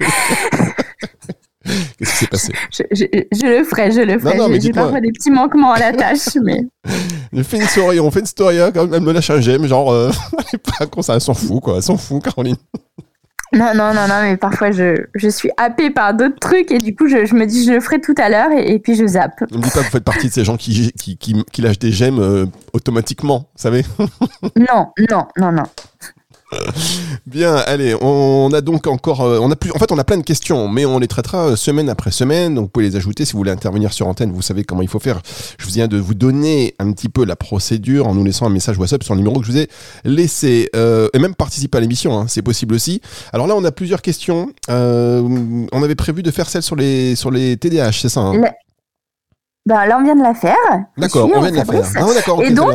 Qu'est-ce 1.98 2.10
qui 2.10 2.16
s'est 2.16 2.26
passé? 2.26 2.52
Je, 2.70 3.46
le 3.46 3.64
ferai, 3.64 3.90
je 3.90 4.00
le 4.00 4.18
ferai. 4.18 4.60
J'ai 4.60 4.72
parfois 4.72 5.00
des 5.00 5.12
petits 5.12 5.30
manquements 5.30 5.72
à 5.72 5.78
la 5.78 5.92
tâche, 5.92 6.28
mais. 6.42 6.60
Je 7.32 7.42
fais 7.42 7.56
une 7.56 7.66
story, 7.66 8.00
on 8.00 8.10
fait 8.10 8.20
une 8.20 8.26
story, 8.26 8.60
hein, 8.60 8.70
quand 8.72 8.84
même, 8.84 8.94
elle 8.94 9.00
me 9.00 9.12
lâche 9.12 9.30
un 9.30 9.40
j'aime, 9.40 9.66
genre, 9.66 9.90
euh, 9.92 10.10
pas 10.78 10.86
con, 10.86 11.02
ça, 11.02 11.14
elle 11.14 11.20
s'en 11.20 11.34
fout, 11.34 11.62
quoi, 11.62 11.76
elle 11.76 11.82
s'en 11.82 11.96
fout, 11.96 12.22
Caroline. 12.22 12.56
Non, 13.54 13.72
non, 13.74 13.94
non, 13.94 14.08
non, 14.08 14.22
mais 14.22 14.36
parfois 14.36 14.72
je, 14.72 15.06
je 15.14 15.28
suis 15.28 15.50
happée 15.56 15.90
par 15.90 16.12
d'autres 16.14 16.38
trucs 16.40 16.72
et 16.72 16.78
du 16.78 16.96
coup 16.96 17.06
je, 17.06 17.24
je, 17.24 17.36
me 17.36 17.46
dis 17.46 17.64
je 17.64 17.70
le 17.70 17.80
ferai 17.80 18.00
tout 18.00 18.14
à 18.18 18.28
l'heure 18.28 18.50
et, 18.50 18.80
puis 18.80 18.96
je 18.96 19.06
zappe. 19.06 19.42
Ne 19.52 19.58
me 19.58 19.62
dis 19.62 19.70
pas 19.70 19.78
que 19.78 19.84
vous 19.84 19.90
faites 19.90 20.02
partie 20.02 20.26
de 20.26 20.32
ces 20.32 20.44
gens 20.44 20.56
qui, 20.56 20.90
qui, 20.92 21.16
qui, 21.16 21.62
lâchent 21.62 21.78
des 21.78 21.92
j'aime 21.92 22.18
euh, 22.18 22.46
automatiquement, 22.72 23.50
vous 23.54 23.62
savez 23.62 23.84
Non, 24.56 24.88
non, 25.08 25.28
non, 25.38 25.52
non. 25.52 25.62
Bien, 27.26 27.56
allez, 27.56 27.96
on 28.00 28.50
a 28.52 28.60
donc 28.60 28.86
encore, 28.86 29.22
euh, 29.22 29.38
on 29.40 29.50
a 29.50 29.56
plus, 29.56 29.72
en 29.72 29.78
fait, 29.78 29.90
on 29.90 29.98
a 29.98 30.04
plein 30.04 30.18
de 30.18 30.22
questions, 30.22 30.68
mais 30.68 30.84
on 30.84 30.98
les 30.98 31.08
traitera 31.08 31.48
euh, 31.48 31.56
semaine 31.56 31.88
après 31.88 32.10
semaine. 32.10 32.54
Donc, 32.54 32.64
vous 32.64 32.68
pouvez 32.68 32.86
les 32.86 32.96
ajouter 32.96 33.24
si 33.24 33.32
vous 33.32 33.38
voulez 33.38 33.50
intervenir 33.50 33.92
sur 33.92 34.06
antenne. 34.06 34.30
Vous 34.30 34.42
savez 34.42 34.62
comment 34.64 34.82
il 34.82 34.88
faut 34.88 34.98
faire. 34.98 35.20
Je 35.58 35.64
vous 35.64 35.72
viens 35.72 35.88
de 35.88 35.96
vous 35.96 36.14
donner 36.14 36.74
un 36.78 36.92
petit 36.92 37.08
peu 37.08 37.24
la 37.24 37.34
procédure 37.34 38.06
en 38.06 38.14
nous 38.14 38.24
laissant 38.24 38.46
un 38.46 38.50
message 38.50 38.78
WhatsApp 38.78 39.02
sur 39.02 39.14
le 39.14 39.18
numéro 39.20 39.40
que 39.40 39.46
je 39.46 39.52
vous 39.52 39.58
ai 39.58 39.68
laissé, 40.04 40.68
euh, 40.76 41.08
et 41.14 41.18
même 41.18 41.34
participer 41.34 41.78
à 41.78 41.80
l'émission. 41.80 42.18
Hein, 42.18 42.26
c'est 42.28 42.42
possible 42.42 42.74
aussi. 42.74 43.00
Alors 43.32 43.46
là, 43.46 43.54
on 43.56 43.64
a 43.64 43.72
plusieurs 43.72 44.02
questions. 44.02 44.50
on 44.68 45.82
avait 45.82 45.94
prévu 45.94 46.22
de 46.22 46.30
faire 46.30 46.48
celle 46.48 46.62
sur 46.62 46.76
les 46.76 47.16
sur 47.16 47.30
les 47.30 47.56
TDAH, 47.56 47.92
c'est 47.92 48.08
ça 48.08 48.20
hein? 48.20 48.34
Ben, 49.66 49.86
là, 49.86 49.96
on 49.98 50.04
vient 50.04 50.14
de 50.14 50.22
la 50.22 50.34
faire. 50.34 50.54
D'accord, 50.98 51.30
on 51.34 51.40
vient 51.40 51.50
de 51.50 51.56
la 51.56 51.64
faire. 51.64 51.84
Ah, 51.96 52.42
et 52.42 52.50
donc, 52.50 52.74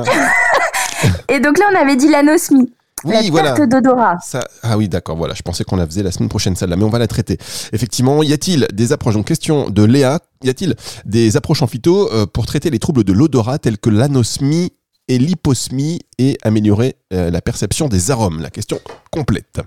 et 1.29 1.39
donc 1.39 1.59
là, 1.59 1.65
on 1.71 1.79
avait 1.79 1.95
dit 1.95 2.09
l'anosmie. 2.09 2.73
Oui, 3.05 3.31
la 3.31 3.65
d'odorat. 3.65 4.17
Ah 4.63 4.77
oui, 4.77 4.89
d'accord, 4.89 5.15
voilà. 5.15 5.33
Je 5.33 5.41
pensais 5.41 5.63
qu'on 5.63 5.77
la 5.77 5.85
faisait 5.85 6.03
la 6.03 6.11
semaine 6.11 6.29
prochaine, 6.29 6.55
celle-là, 6.55 6.75
mais 6.75 6.83
on 6.83 6.89
va 6.89 6.99
la 6.99 7.07
traiter. 7.07 7.37
Effectivement, 7.71 8.21
y 8.23 8.33
a-t-il 8.33 8.67
des 8.73 8.91
approches 8.91 9.15
Donc, 9.15 9.27
question 9.27 9.69
de 9.69 9.83
Léa. 9.83 10.19
Y 10.43 10.49
a-t-il 10.49 10.75
des 11.05 11.37
approches 11.37 11.61
en 11.61 11.67
phyto 11.67 12.11
euh, 12.11 12.25
pour 12.25 12.45
traiter 12.45 12.69
les 12.69 12.79
troubles 12.79 13.03
de 13.03 13.13
l'odorat 13.13 13.59
tels 13.59 13.77
que 13.77 13.89
l'anosmie 13.89 14.73
et 15.07 15.17
l'hyposmie 15.17 15.99
et 16.17 16.37
améliorer 16.43 16.95
euh, 17.13 17.31
la 17.31 17.41
perception 17.41 17.87
des 17.87 18.11
arômes? 18.11 18.41
La 18.41 18.49
question 18.49 18.79
complète. 19.11 19.61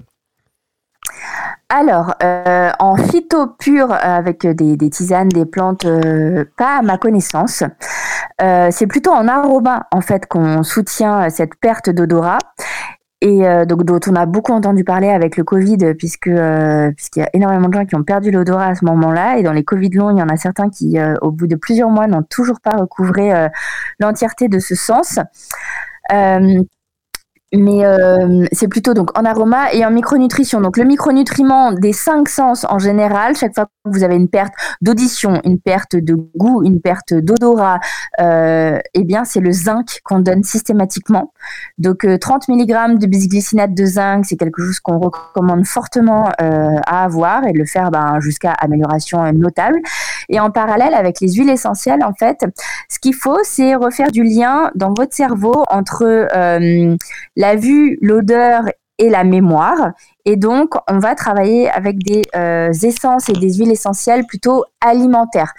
Alors, 1.69 2.15
euh, 2.23 2.71
en 2.79 2.97
phyto 2.97 3.47
pur, 3.59 3.93
avec 3.93 4.47
des, 4.47 4.91
tisanes, 4.91 5.31
des 5.31 5.47
plantes, 5.47 5.87
pas 6.59 6.79
à 6.79 6.83
ma 6.83 6.99
connaissance. 6.99 7.65
c'est 8.39 8.87
plutôt 8.87 9.11
en 9.11 9.27
aroma, 9.27 9.87
en 9.91 10.03
fait, 10.03 10.27
qu'on 10.27 10.63
soutient 10.63 11.31
cette 11.31 11.55
perte 11.57 11.89
d'odorat 11.89 12.39
et 13.23 13.47
euh, 13.47 13.65
donc 13.65 13.85
dont 13.85 14.01
on 14.09 14.17
a 14.17 14.27
beaucoup 14.27 14.53
entendu 14.53 14.83
parler 14.83 15.09
avec 15.09 15.37
le 15.37 15.45
Covid, 15.45 15.95
puisque 15.97 16.27
euh, 16.27 16.91
puisqu'il 16.91 17.21
y 17.21 17.23
a 17.23 17.31
énormément 17.35 17.69
de 17.69 17.75
gens 17.75 17.87
qui 17.87 17.95
ont 17.95 18.03
perdu 18.03 18.33
l'odorat 18.33 18.67
à 18.67 18.75
ce 18.75 18.85
moment-là, 18.85 19.39
et 19.39 19.45
dans 19.45 19.53
les 19.53 19.63
Covid 19.63 19.91
longs, 19.91 20.11
il 20.11 20.19
y 20.19 20.23
en 20.23 20.29
a 20.29 20.37
certains 20.37 20.69
qui, 20.69 20.99
euh, 20.99 21.15
au 21.23 21.31
bout 21.31 21.47
de 21.47 21.55
plusieurs 21.55 21.89
mois, 21.89 22.09
n'ont 22.09 22.25
toujours 22.25 22.61
pas 22.61 22.77
recouvré 22.77 23.31
l'entièreté 24.01 24.49
de 24.49 24.59
ce 24.59 24.75
sens 24.75 25.21
mais 27.55 27.85
euh, 27.85 28.47
c'est 28.53 28.69
plutôt 28.69 28.95
donc 28.95 29.17
en 29.19 29.25
aroma 29.25 29.73
et 29.73 29.85
en 29.85 29.91
micronutrition. 29.91 30.61
Donc 30.61 30.77
le 30.77 30.85
micronutriment 30.85 31.73
des 31.73 31.93
cinq 31.93 32.29
sens 32.29 32.65
en 32.69 32.79
général, 32.79 33.37
chaque 33.37 33.55
fois 33.55 33.67
que 33.67 33.91
vous 33.91 34.05
avez 34.05 34.17
une 34.17 34.29
perte 34.29 34.55
d'audition, 34.81 35.41
une 35.45 35.61
perte 35.61 35.97
de 35.97 36.15
goût, 36.37 36.63
une 36.65 36.81
perte 36.81 37.13
d'odorat, 37.13 37.81
euh, 38.21 38.79
eh 38.95 39.05
bien 39.05 39.25
c'est 39.25 39.41
le 39.41 39.53
zinc 39.53 40.01
qu'on 40.05 40.21
donne 40.21 40.45
systématiquement. 40.45 41.33
Donc 41.77 42.07
30 42.21 42.45
euh, 42.49 42.55
mg 42.55 42.99
de 42.99 43.07
bisglycinate 43.07 43.75
de 43.75 43.85
zinc, 43.85 44.25
c'est 44.25 44.37
quelque 44.37 44.63
chose 44.63 44.81
qu'on 44.81 44.99
recommande 44.99 45.67
fortement 45.67 46.31
euh, 46.41 46.77
à 46.87 47.05
avoir 47.05 47.47
et 47.47 47.53
de 47.53 47.59
le 47.59 47.67
faire 47.67 47.91
ben, 47.91 48.19
jusqu'à 48.21 48.53
amélioration 48.53 49.31
notable. 49.33 49.79
Et 50.29 50.41
en 50.41 50.51
parallèle 50.51 50.95
avec 50.95 51.21
les 51.21 51.33
huiles 51.33 51.51
essentielles, 51.51 52.03
en 52.05 52.15
fait, 52.15 52.45
ce 52.89 52.99
qu'il 52.99 53.15
faut, 53.15 53.39
c'est 53.43 53.75
refaire 53.75 54.11
du 54.11 54.23
lien 54.23 54.71
dans 54.75 54.95
votre 54.95 55.15
cerveau 55.15 55.65
entre 55.69 56.05
euh, 56.05 56.97
la 57.43 57.57
vue, 57.57 57.99
l'odeur 58.01 58.63
et 58.99 59.11
la 59.11 59.25
mémoire. 59.25 59.93
Et 60.25 60.37
donc, 60.37 60.75
on 60.89 60.99
va 60.99 61.15
travailler 61.15 61.69
avec 61.69 61.99
des 61.99 62.23
euh, 62.35 62.73
essences 62.73 63.29
et 63.29 63.33
des 63.33 63.55
huiles 63.55 63.73
essentielles 63.73 64.25
plutôt 64.27 64.65
alimentaires. 64.81 65.53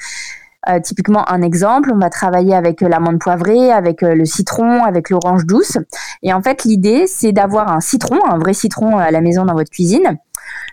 typiquement, 0.82 1.30
un 1.30 1.42
exemple, 1.42 1.92
on 1.94 2.00
va 2.00 2.10
travailler 2.10 2.56
avec 2.56 2.80
l'amande 2.80 3.20
poivrée, 3.20 3.70
avec 3.70 4.02
le 4.02 4.24
citron, 4.24 4.84
avec 4.84 5.10
l'orange 5.10 5.46
douce. 5.46 5.78
Et 6.22 6.32
en 6.34 6.42
fait, 6.42 6.64
l'idée, 6.64 7.06
c'est 7.06 7.34
d'avoir 7.34 7.70
un 7.70 7.82
citron, 7.82 8.18
un 8.26 8.38
vrai 8.38 8.54
citron 8.54 8.98
à 8.98 9.12
la 9.12 9.20
maison 9.20 9.44
dans 9.44 9.56
votre 9.56 9.70
cuisine, 9.70 10.18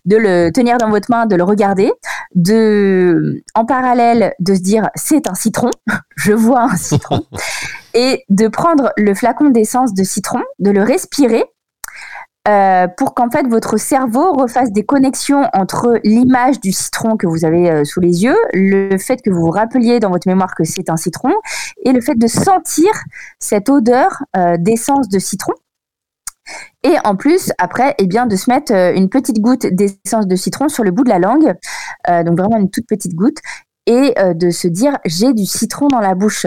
de 0.05 0.17
le 0.17 0.51
tenir 0.51 0.79
dans 0.79 0.91
votre 0.91 1.11
main, 1.11 1.27
de 1.27 1.37
le 1.37 1.45
regarder, 1.45 1.93
de, 2.35 3.43
en 3.55 3.65
parallèle, 3.65 4.35
de 4.39 4.55
se 4.55 4.61
dire 4.61 4.89
c'est 4.95 5.29
un 5.29 5.35
citron, 5.35 5.71
je 6.17 6.33
vois 6.33 6.63
un 6.63 6.77
citron, 6.77 7.25
et 7.95 8.25
de 8.29 8.49
prendre 8.49 8.93
le 8.97 9.15
flacon 9.15 9.51
d'essence 9.51 9.95
de 9.95 10.03
citron, 10.03 10.43
de 10.59 10.71
le 10.71 10.83
respirer. 10.83 11.45
Euh, 12.49 12.89
pour 12.97 13.15
qu'en 13.15 13.29
fait 13.29 13.47
votre 13.47 13.77
cerveau 13.77 14.33
refasse 14.33 14.73
des 14.73 14.83
connexions 14.83 15.47
entre 15.53 16.01
l'image 16.05 16.59
du 16.59 16.73
citron 16.73 17.19
que 17.19 17.27
vous 17.27 17.45
avez 17.45 17.71
euh, 17.71 17.85
sous 17.85 18.01
les 18.01 18.25
yeux, 18.25 18.37
le 18.55 18.97
fait 18.97 19.21
que 19.21 19.29
vous 19.29 19.43
vous 19.43 19.51
rappeliez 19.51 20.01
dans 20.01 20.09
votre 20.09 20.27
mémoire 20.27 20.55
que 20.55 20.65
c'est 20.65 20.89
un 20.89 20.97
citron, 20.97 21.35
et 21.85 21.93
le 21.93 22.01
fait 22.01 22.15
de 22.15 22.27
sentir 22.27 22.91
cette 23.39 23.69
odeur 23.69 24.23
euh, 24.39 24.57
d'essence 24.59 25.11
de 25.11 25.19
citron. 25.19 25.53
Et 26.83 26.97
en 27.05 27.15
plus, 27.15 27.53
après, 27.59 27.95
eh 27.99 28.07
bien, 28.07 28.27
de 28.27 28.35
se 28.37 28.51
mettre 28.51 28.73
une 28.73 29.11
petite 29.11 29.41
goutte 29.41 29.67
d'essence 29.67 30.27
de 30.27 30.35
citron 30.35 30.69
sur 30.69 30.83
le 30.83 30.91
bout 30.91 31.05
de 31.05 31.11
la 31.11 31.19
langue, 31.19 31.55
donc 32.09 32.39
vraiment 32.39 32.57
une 32.57 32.71
toute 32.71 32.87
petite 32.89 33.15
goutte, 33.15 33.39
et 33.87 34.15
de 34.35 34.51
se 34.51 34.67
dire 34.67 34.99
j'ai 35.05 35.33
du 35.33 35.45
citron 35.45 35.87
dans 35.87 36.01
la 36.01 36.15
bouche. 36.15 36.47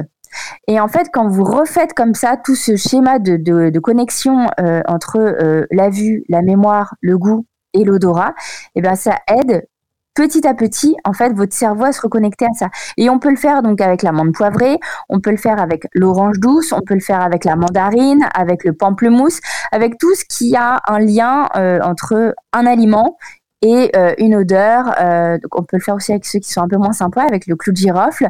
Et 0.67 0.79
en 0.79 0.87
fait, 0.87 1.09
quand 1.13 1.27
vous 1.27 1.43
refaites 1.43 1.93
comme 1.93 2.13
ça 2.13 2.37
tout 2.37 2.55
ce 2.55 2.75
schéma 2.75 3.19
de, 3.19 3.79
connexion 3.79 4.47
entre 4.87 5.65
la 5.71 5.89
vue, 5.89 6.23
la 6.29 6.41
mémoire, 6.41 6.95
le 7.01 7.17
goût 7.17 7.45
et 7.73 7.83
l'odorat, 7.83 8.33
eh 8.75 8.81
bien, 8.81 8.95
ça 8.95 9.17
aide 9.27 9.67
petit 10.13 10.45
à 10.47 10.53
petit, 10.53 10.95
en 11.03 11.13
fait, 11.13 11.33
votre 11.33 11.53
cerveau 11.53 11.85
à 11.85 11.91
se 11.91 12.01
reconnecter 12.01 12.45
à 12.45 12.53
ça. 12.53 12.69
Et 12.97 13.09
on 13.09 13.19
peut 13.19 13.29
le 13.29 13.35
faire 13.35 13.61
donc 13.61 13.81
avec 13.81 14.03
l'amande 14.03 14.33
poivrée, 14.33 14.79
on 15.09 15.19
peut 15.19 15.31
le 15.31 15.37
faire 15.37 15.59
avec 15.59 15.87
l'orange 15.93 16.39
douce, 16.39 16.71
on 16.71 16.81
peut 16.81 16.93
le 16.93 16.99
faire 16.99 17.21
avec 17.21 17.45
la 17.45 17.55
mandarine, 17.55 18.27
avec 18.33 18.63
le 18.63 18.73
pamplemousse, 18.73 19.39
avec 19.71 19.97
tout 19.97 20.13
ce 20.15 20.23
qui 20.25 20.55
a 20.55 20.81
un 20.87 20.99
lien 20.99 21.47
euh, 21.55 21.79
entre 21.83 22.35
un 22.53 22.65
aliment 22.65 23.17
et 23.63 23.89
euh, 23.95 24.13
une 24.19 24.35
odeur. 24.35 24.93
Euh, 25.01 25.39
donc 25.39 25.59
on 25.59 25.63
peut 25.63 25.77
le 25.77 25.81
faire 25.81 25.95
aussi 25.95 26.11
avec 26.11 26.25
ceux 26.25 26.37
qui 26.37 26.51
sont 26.51 26.61
un 26.61 26.67
peu 26.67 26.77
moins 26.77 26.93
sympas, 26.93 27.23
avec 27.23 27.47
le 27.47 27.55
clou 27.55 27.71
de 27.71 27.77
girofle, 27.77 28.29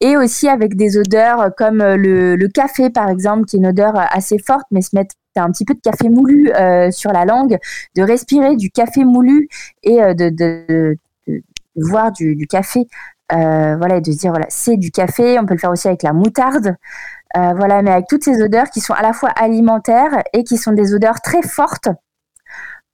et 0.00 0.16
aussi 0.16 0.48
avec 0.48 0.76
des 0.76 0.96
odeurs 0.96 1.50
comme 1.56 1.78
le, 1.78 2.36
le, 2.36 2.48
café 2.48 2.90
par 2.90 3.08
exemple, 3.08 3.46
qui 3.46 3.56
est 3.56 3.58
une 3.58 3.66
odeur 3.66 3.94
assez 3.96 4.38
forte, 4.38 4.66
mais 4.70 4.82
se 4.82 4.94
mettre 4.94 5.16
un 5.36 5.50
petit 5.50 5.64
peu 5.64 5.74
de 5.74 5.80
café 5.80 6.08
moulu 6.08 6.52
sur 6.92 7.10
la 7.12 7.24
langue, 7.24 7.58
de 7.96 8.02
respirer 8.02 8.54
du 8.54 8.70
café 8.70 9.04
moulu 9.04 9.48
et 9.82 9.96
de, 10.14 10.28
de, 10.28 10.96
voir 11.76 12.12
du, 12.12 12.46
café, 12.46 12.86
euh, 13.32 13.76
voilà, 13.76 13.96
et 13.96 14.00
de 14.00 14.12
se 14.12 14.18
dire 14.18 14.30
voilà, 14.30 14.46
c'est 14.48 14.76
du 14.76 14.90
café. 14.90 15.38
On 15.38 15.46
peut 15.46 15.54
le 15.54 15.60
faire 15.60 15.70
aussi 15.70 15.88
avec 15.88 16.02
la 16.02 16.12
moutarde, 16.12 16.76
euh, 17.36 17.52
voilà, 17.56 17.82
mais 17.82 17.90
avec 17.90 18.06
toutes 18.08 18.24
ces 18.24 18.42
odeurs 18.42 18.70
qui 18.70 18.80
sont 18.80 18.94
à 18.94 19.02
la 19.02 19.12
fois 19.12 19.30
alimentaires 19.30 20.22
et 20.32 20.44
qui 20.44 20.56
sont 20.56 20.72
des 20.72 20.94
odeurs 20.94 21.20
très 21.20 21.42
fortes 21.42 21.88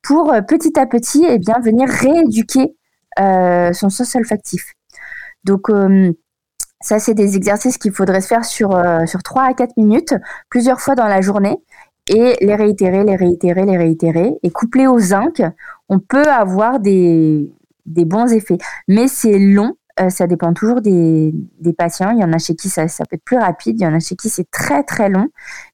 pour 0.02 0.32
euh, 0.32 0.40
petit 0.40 0.78
à 0.78 0.86
petit, 0.86 1.24
et 1.24 1.34
eh 1.34 1.38
bien, 1.38 1.56
venir 1.62 1.88
rééduquer 1.88 2.74
son 3.18 3.90
sens 3.90 4.14
olfactif. 4.14 4.72
Donc 5.44 5.68
ça, 6.80 6.98
c'est 6.98 7.12
des 7.12 7.36
exercices 7.36 7.76
qu'il 7.76 7.92
faudrait 7.92 8.22
se 8.22 8.28
faire 8.28 8.46
sur, 8.46 8.70
sur 9.06 9.22
3 9.22 9.42
à 9.42 9.52
4 9.52 9.76
minutes, 9.76 10.14
plusieurs 10.48 10.80
fois 10.80 10.94
dans 10.94 11.06
la 11.06 11.20
journée, 11.20 11.58
et 12.08 12.36
les 12.40 12.54
réitérer, 12.54 13.04
les 13.04 13.16
réitérer, 13.16 13.66
les 13.66 13.76
réitérer. 13.76 14.32
Et 14.42 14.50
couplé 14.50 14.86
au 14.86 14.98
zinc, 14.98 15.42
on 15.90 15.98
peut 15.98 16.28
avoir 16.28 16.80
des, 16.80 17.52
des 17.84 18.04
bons 18.04 18.32
effets. 18.32 18.58
Mais 18.88 19.08
c'est 19.08 19.38
long, 19.38 19.74
euh, 20.00 20.08
ça 20.08 20.26
dépend 20.26 20.52
toujours 20.52 20.80
des, 20.80 21.32
patients. 21.76 22.10
Il 22.10 22.18
y 22.20 22.24
en 22.24 22.32
a 22.32 22.38
chez 22.38 22.54
qui 22.54 22.68
ça, 22.68 22.86
peut 22.86 23.16
être 23.16 23.24
plus 23.24 23.38
rapide, 23.38 23.80
il 23.80 23.84
y 23.84 23.86
en 23.86 23.94
a 23.94 24.00
chez 24.00 24.16
qui 24.16 24.28
c'est 24.28 24.50
très 24.50 24.82
très 24.82 25.08
long. 25.08 25.28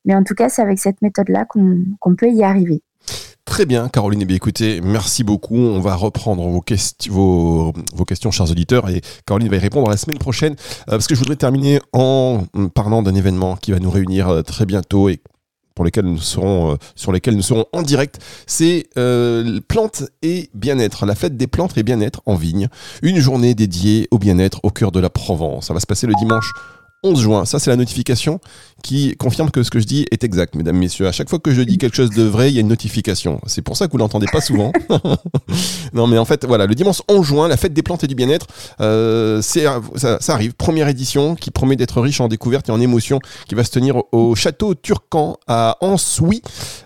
Mais 0.04 0.14
en 0.14 0.24
tout 0.24 0.34
cas, 0.34 0.48
c'est 0.48 0.62
avec 0.62 0.78
cette 0.78 1.02
méthode-là 1.02 1.44
qu'on 1.44 2.14
peut 2.16 2.28
y 2.28 2.42
arriver. 2.42 2.82
Très 3.46 3.64
bien, 3.64 3.88
Caroline. 3.88 4.20
Eh 4.22 4.24
bien, 4.24 4.36
écoutez, 4.36 4.80
merci 4.82 5.22
beaucoup. 5.22 5.56
On 5.56 5.80
va 5.80 5.94
reprendre 5.94 6.42
vos, 6.42 6.64
vos, 7.08 7.72
vos, 7.94 8.04
questions, 8.04 8.32
chers 8.32 8.50
auditeurs, 8.50 8.90
et 8.90 9.00
Caroline 9.24 9.48
va 9.48 9.56
y 9.56 9.60
répondre 9.60 9.88
la 9.88 9.96
semaine 9.96 10.18
prochaine. 10.18 10.54
Euh, 10.54 10.92
parce 10.92 11.06
que 11.06 11.14
je 11.14 11.20
voudrais 11.20 11.36
terminer 11.36 11.80
en 11.92 12.44
parlant 12.74 13.02
d'un 13.02 13.14
événement 13.14 13.56
qui 13.56 13.70
va 13.70 13.78
nous 13.78 13.90
réunir 13.90 14.28
euh, 14.28 14.42
très 14.42 14.66
bientôt 14.66 15.08
et 15.08 15.20
pour 15.76 15.84
lesquels 15.84 16.06
nous 16.06 16.18
serons, 16.18 16.72
euh, 16.72 16.76
sur 16.96 17.12
lesquels 17.12 17.36
nous 17.36 17.42
serons 17.42 17.66
en 17.72 17.82
direct, 17.82 18.18
c'est 18.46 18.88
euh, 18.98 19.60
plantes 19.68 20.02
et 20.22 20.50
bien-être, 20.54 21.06
la 21.06 21.14
fête 21.14 21.36
des 21.36 21.46
plantes 21.46 21.78
et 21.78 21.84
bien-être 21.84 22.22
en 22.26 22.34
vigne, 22.34 22.68
une 23.02 23.20
journée 23.20 23.54
dédiée 23.54 24.08
au 24.10 24.18
bien-être 24.18 24.58
au 24.64 24.70
cœur 24.70 24.90
de 24.90 24.98
la 24.98 25.10
Provence. 25.10 25.66
Ça 25.66 25.74
va 25.74 25.78
se 25.80 25.86
passer 25.86 26.08
le 26.08 26.14
dimanche 26.18 26.50
11 27.06 27.20
juin. 27.20 27.44
Ça, 27.44 27.58
c'est 27.58 27.70
la 27.70 27.76
notification 27.76 28.40
qui 28.82 29.16
confirme 29.16 29.50
que 29.50 29.62
ce 29.62 29.70
que 29.70 29.78
je 29.78 29.86
dis 29.86 30.06
est 30.10 30.24
exact, 30.24 30.54
mesdames, 30.54 30.76
messieurs. 30.76 31.06
À 31.06 31.12
chaque 31.12 31.30
fois 31.30 31.38
que 31.38 31.52
je 31.52 31.62
dis 31.62 31.78
quelque 31.78 31.96
chose 31.96 32.10
de 32.10 32.24
vrai, 32.24 32.50
il 32.50 32.54
y 32.54 32.58
a 32.58 32.60
une 32.60 32.68
notification. 32.68 33.40
C'est 33.46 33.62
pour 33.62 33.76
ça 33.76 33.86
que 33.86 33.92
vous 33.92 33.98
l'entendez 33.98 34.26
pas 34.30 34.40
souvent. 34.40 34.72
non, 35.92 36.06
mais 36.06 36.18
en 36.18 36.24
fait, 36.24 36.44
voilà, 36.44 36.66
le 36.66 36.74
dimanche 36.74 37.02
11 37.08 37.24
juin, 37.24 37.48
la 37.48 37.56
fête 37.56 37.72
des 37.72 37.82
plantes 37.82 38.04
et 38.04 38.06
du 38.06 38.14
bien-être, 38.14 38.46
euh, 38.80 39.40
ça, 39.42 39.80
arrive. 40.28 40.54
Première 40.54 40.88
édition 40.88 41.36
qui 41.36 41.50
promet 41.50 41.76
d'être 41.76 42.00
riche 42.00 42.20
en 42.20 42.28
découvertes 42.28 42.68
et 42.68 42.72
en 42.72 42.80
émotions, 42.80 43.20
qui 43.48 43.54
va 43.54 43.64
se 43.64 43.70
tenir 43.70 44.02
au 44.12 44.34
château 44.34 44.74
Turcan 44.74 45.38
à 45.46 45.76
Ansoui, 45.80 46.42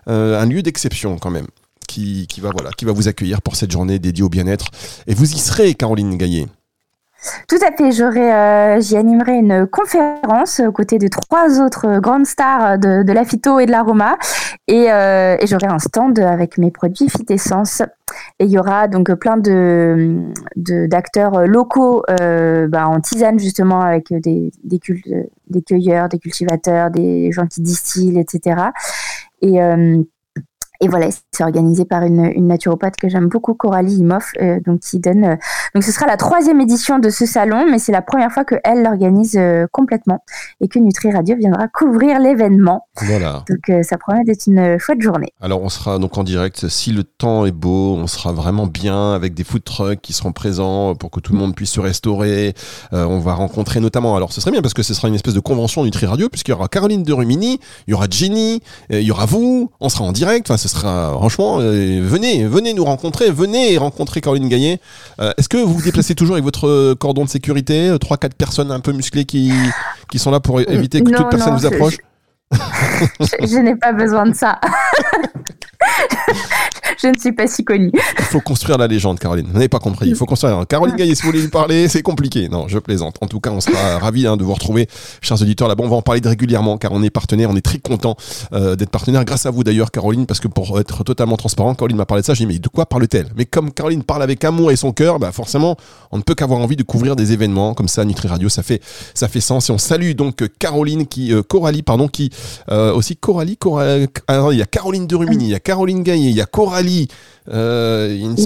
euh, 0.09 0.40
un 0.40 0.46
lieu 0.46 0.62
d'exception 0.62 1.16
quand 1.18 1.30
même. 1.30 1.46
Qui, 1.88 2.28
qui, 2.28 2.40
va 2.40 2.50
voilà 2.52 2.70
qui 2.70 2.85
va 2.85 2.92
vous 2.92 3.09
accueillir 3.09 3.42
pour 3.42 3.56
cette 3.56 3.72
journée 3.72 3.98
dédiée 3.98 4.22
au 4.22 4.28
bien-être 4.28 4.66
et 5.09 5.14
vous 5.14 5.35
y 5.35 5.38
serez 5.38 5.74
Caroline 5.74 6.16
Gaillet 6.16 6.46
tout 7.48 7.59
à 7.62 7.72
fait, 7.72 8.02
euh, 8.02 8.80
j'y 8.80 8.96
animerai 8.96 9.37
une 9.37 9.66
conférence 9.66 10.61
aux 10.61 10.72
côtés 10.72 10.98
de 10.98 11.09
trois 11.09 11.61
autres 11.61 12.00
grandes 12.00 12.26
stars 12.26 12.78
de, 12.78 13.12
la 13.12 13.24
phyto 13.24 13.59
et 13.59 13.66
de 13.66 13.70
l'aroma, 13.70 14.16
et, 14.68 14.90
euh, 14.90 15.37
et 15.38 15.46
j'aurai 15.46 15.66
un 15.66 15.78
stand 15.78 16.18
avec 16.18 16.56
mes 16.59 16.70
produits 16.70 17.11
Phytessence. 17.11 17.83
Et 18.38 18.44
il 18.44 18.50
y 18.50 18.59
aura 18.59 18.88
donc 18.88 19.12
plein 19.14 19.37
de, 19.37 20.24
d'acteurs 20.56 21.46
locaux 21.46 22.02
euh, 22.11 22.66
bah, 22.68 22.88
en 22.88 23.00
tisane 23.00 23.38
justement 23.38 23.80
avec 23.80 24.12
des, 24.12 24.50
des, 24.64 24.80
des 25.48 25.62
cueilleurs, 25.62 26.09
des 26.09 26.18
cultivateurs, 26.18 26.90
des 26.90 27.30
gens 27.33 27.46
qui 27.46 27.61
distillent, 27.61 28.18
etc. 28.18 28.62
Et 29.42 29.59
et 30.82 30.88
voilà, 30.88 31.08
c'est 31.30 31.44
organisé 31.44 31.84
par 31.84 32.04
une, 32.04 32.24
une, 32.34 32.46
naturopathe 32.46 32.96
que 32.96 33.10
j'aime 33.10 33.28
beaucoup, 33.28 33.52
Coralie 33.52 33.96
Imoff, 33.96 34.32
euh, 34.40 34.60
donc 34.64 34.80
qui 34.80 34.98
donne. 34.98 35.24
Euh, 35.24 35.36
donc 35.74 35.84
ce 35.84 35.92
sera 35.92 36.06
la 36.06 36.16
troisième 36.16 36.58
édition 36.58 36.98
de 36.98 37.10
ce 37.10 37.26
salon, 37.26 37.66
mais 37.70 37.78
c'est 37.78 37.92
la 37.92 38.00
première 38.00 38.32
fois 38.32 38.44
que 38.44 38.54
elle 38.64 38.82
l'organise 38.82 39.36
euh, 39.36 39.66
complètement 39.72 40.24
et 40.62 40.68
que 40.68 40.78
Nutri 40.78 41.12
Radio 41.12 41.36
viendra 41.36 41.68
couvrir 41.68 42.18
l'événement. 42.18 42.86
Voilà. 43.02 43.44
Donc 43.48 43.84
ça 43.84 43.98
promet 43.98 44.24
d'être 44.24 44.46
une 44.46 44.78
chouette 44.78 45.02
journée. 45.02 45.32
Alors 45.40 45.62
on 45.62 45.68
sera 45.68 45.98
donc 45.98 46.16
en 46.16 46.24
direct 46.24 46.68
si 46.68 46.92
le 46.92 47.04
temps 47.04 47.44
est 47.44 47.52
beau, 47.52 47.96
on 47.96 48.06
sera 48.06 48.32
vraiment 48.32 48.66
bien 48.66 49.12
avec 49.12 49.34
des 49.34 49.44
food 49.44 49.64
trucks 49.64 50.00
qui 50.00 50.14
seront 50.14 50.32
présents 50.32 50.94
pour 50.94 51.10
que 51.10 51.20
tout 51.20 51.34
le 51.34 51.38
monde 51.38 51.54
puisse 51.54 51.72
se 51.72 51.80
restaurer. 51.80 52.54
on 52.92 53.18
va 53.18 53.34
rencontrer 53.34 53.80
notamment. 53.80 54.16
Alors 54.16 54.32
ce 54.32 54.40
serait 54.40 54.50
bien 54.50 54.62
parce 54.62 54.74
que 54.74 54.82
ce 54.82 54.94
sera 54.94 55.08
une 55.08 55.14
espèce 55.14 55.34
de 55.34 55.40
convention 55.40 55.84
Nutri 55.84 56.06
Radio 56.06 56.28
puisqu'il 56.30 56.52
y 56.52 56.54
aura 56.54 56.68
Caroline 56.68 57.02
de 57.02 57.12
Rumini, 57.12 57.60
il 57.86 57.90
y 57.90 57.94
aura 57.94 58.06
Jenny, 58.10 58.62
il 58.90 59.02
y 59.02 59.10
aura 59.10 59.26
vous. 59.26 59.70
On 59.80 59.88
sera 59.88 60.04
en 60.04 60.12
direct. 60.12 60.50
Enfin, 60.50 60.56
ce 60.56 60.69
sera 60.70 61.12
franchement, 61.12 61.59
euh, 61.61 62.00
venez, 62.02 62.44
venez 62.46 62.74
nous 62.74 62.85
rencontrer, 62.85 63.30
venez 63.30 63.76
rencontrer 63.78 64.20
Caroline 64.20 64.48
Gaillet. 64.48 64.80
Euh, 65.20 65.33
est-ce 65.37 65.48
que 65.48 65.56
vous 65.56 65.74
vous 65.74 65.83
déplacez 65.83 66.14
toujours 66.14 66.35
avec 66.35 66.44
votre 66.44 66.94
cordon 66.94 67.24
de 67.24 67.28
sécurité, 67.28 67.90
3-4 67.90 68.24
euh, 68.24 68.28
personnes 68.37 68.70
un 68.70 68.80
peu 68.80 68.92
musclées 68.92 69.24
qui, 69.24 69.52
qui 70.11 70.18
sont 70.18 70.30
là 70.30 70.40
pour 70.40 70.61
éviter 70.61 71.02
que 71.02 71.11
toute 71.11 71.30
personne 71.30 71.56
vous 71.56 71.66
approche? 71.66 71.98
Je 72.52 73.58
n'ai 73.58 73.76
pas 73.76 73.92
besoin 73.92 74.26
de 74.26 74.34
ça. 74.34 74.60
je 77.02 77.08
ne 77.08 77.18
suis 77.18 77.32
pas 77.32 77.46
si 77.46 77.64
connue. 77.64 77.90
Il 77.94 78.24
faut 78.24 78.40
construire 78.40 78.78
la 78.78 78.86
légende, 78.86 79.18
Caroline. 79.18 79.46
Vous 79.46 79.54
n'avez 79.54 79.68
pas 79.68 79.78
compris. 79.78 80.08
Il 80.08 80.14
faut 80.14 80.26
construire. 80.26 80.66
Caroline 80.68 80.96
Gaillet, 80.96 81.14
si 81.14 81.22
vous 81.22 81.28
voulez 81.28 81.42
lui 81.42 81.48
parler, 81.48 81.88
c'est 81.88 82.02
compliqué. 82.02 82.48
Non, 82.48 82.68
je 82.68 82.78
plaisante. 82.78 83.16
En 83.20 83.26
tout 83.26 83.40
cas, 83.40 83.50
on 83.50 83.60
sera 83.60 83.98
ravis 83.98 84.26
hein, 84.26 84.36
de 84.36 84.44
vous 84.44 84.52
retrouver, 84.52 84.88
chers 85.20 85.40
auditeurs. 85.40 85.68
Là-bas, 85.68 85.84
on 85.84 85.88
va 85.88 85.96
en 85.96 86.02
parler 86.02 86.20
régulièrement 86.24 86.78
car 86.78 86.92
on 86.92 87.02
est 87.02 87.10
partenaire. 87.10 87.50
On 87.50 87.56
est 87.56 87.64
très 87.64 87.78
content 87.78 88.16
euh, 88.52 88.76
d'être 88.76 88.90
partenaire. 88.90 89.24
Grâce 89.24 89.46
à 89.46 89.50
vous 89.50 89.64
d'ailleurs, 89.64 89.90
Caroline, 89.90 90.26
parce 90.26 90.40
que 90.40 90.48
pour 90.48 90.78
être 90.80 91.04
totalement 91.04 91.36
transparent, 91.36 91.74
Caroline 91.74 91.96
m'a 91.96 92.06
parlé 92.06 92.22
de 92.22 92.26
ça. 92.26 92.34
J'ai 92.34 92.44
dit, 92.44 92.52
mais 92.52 92.58
de 92.58 92.68
quoi 92.68 92.86
parle-t-elle? 92.86 93.28
Mais 93.36 93.46
comme 93.46 93.72
Caroline 93.72 94.02
parle 94.02 94.22
avec 94.22 94.44
amour 94.44 94.70
et 94.70 94.76
son 94.76 94.92
cœur, 94.92 95.18
bah 95.18 95.32
forcément, 95.32 95.76
on 96.10 96.18
ne 96.18 96.22
peut 96.22 96.34
qu'avoir 96.34 96.60
envie 96.60 96.76
de 96.76 96.82
couvrir 96.82 97.16
des 97.16 97.32
événements 97.32 97.74
comme 97.74 97.88
ça. 97.88 98.04
Nutri 98.04 98.28
Radio, 98.28 98.48
ça 98.48 98.62
fait, 98.62 98.82
ça 99.14 99.28
fait 99.28 99.40
sens. 99.40 99.70
Et 99.70 99.72
on 99.72 99.78
salue 99.78 100.12
donc 100.12 100.44
Caroline, 100.58 101.06
qui, 101.06 101.32
euh, 101.32 101.42
Coralie, 101.42 101.82
pardon, 101.82 102.08
qui 102.08 102.30
euh, 102.70 102.92
aussi 102.92 103.16
Coralie, 103.16 103.57
Coralie. 103.57 104.09
il 104.29 104.59
y 104.59 104.62
a 104.62 104.66
Caroline 104.66 105.07
de 105.07 105.16
Rumini, 105.16 105.44
il 105.44 105.50
y 105.50 105.55
a 105.55 105.61
Caroline 105.61 106.03
Gaillet, 106.03 106.31
il 106.31 106.37
y 106.37 106.40
a 106.40 106.46
Coralie. 106.46 107.09
Euh, 107.48 108.16
une 108.16 108.37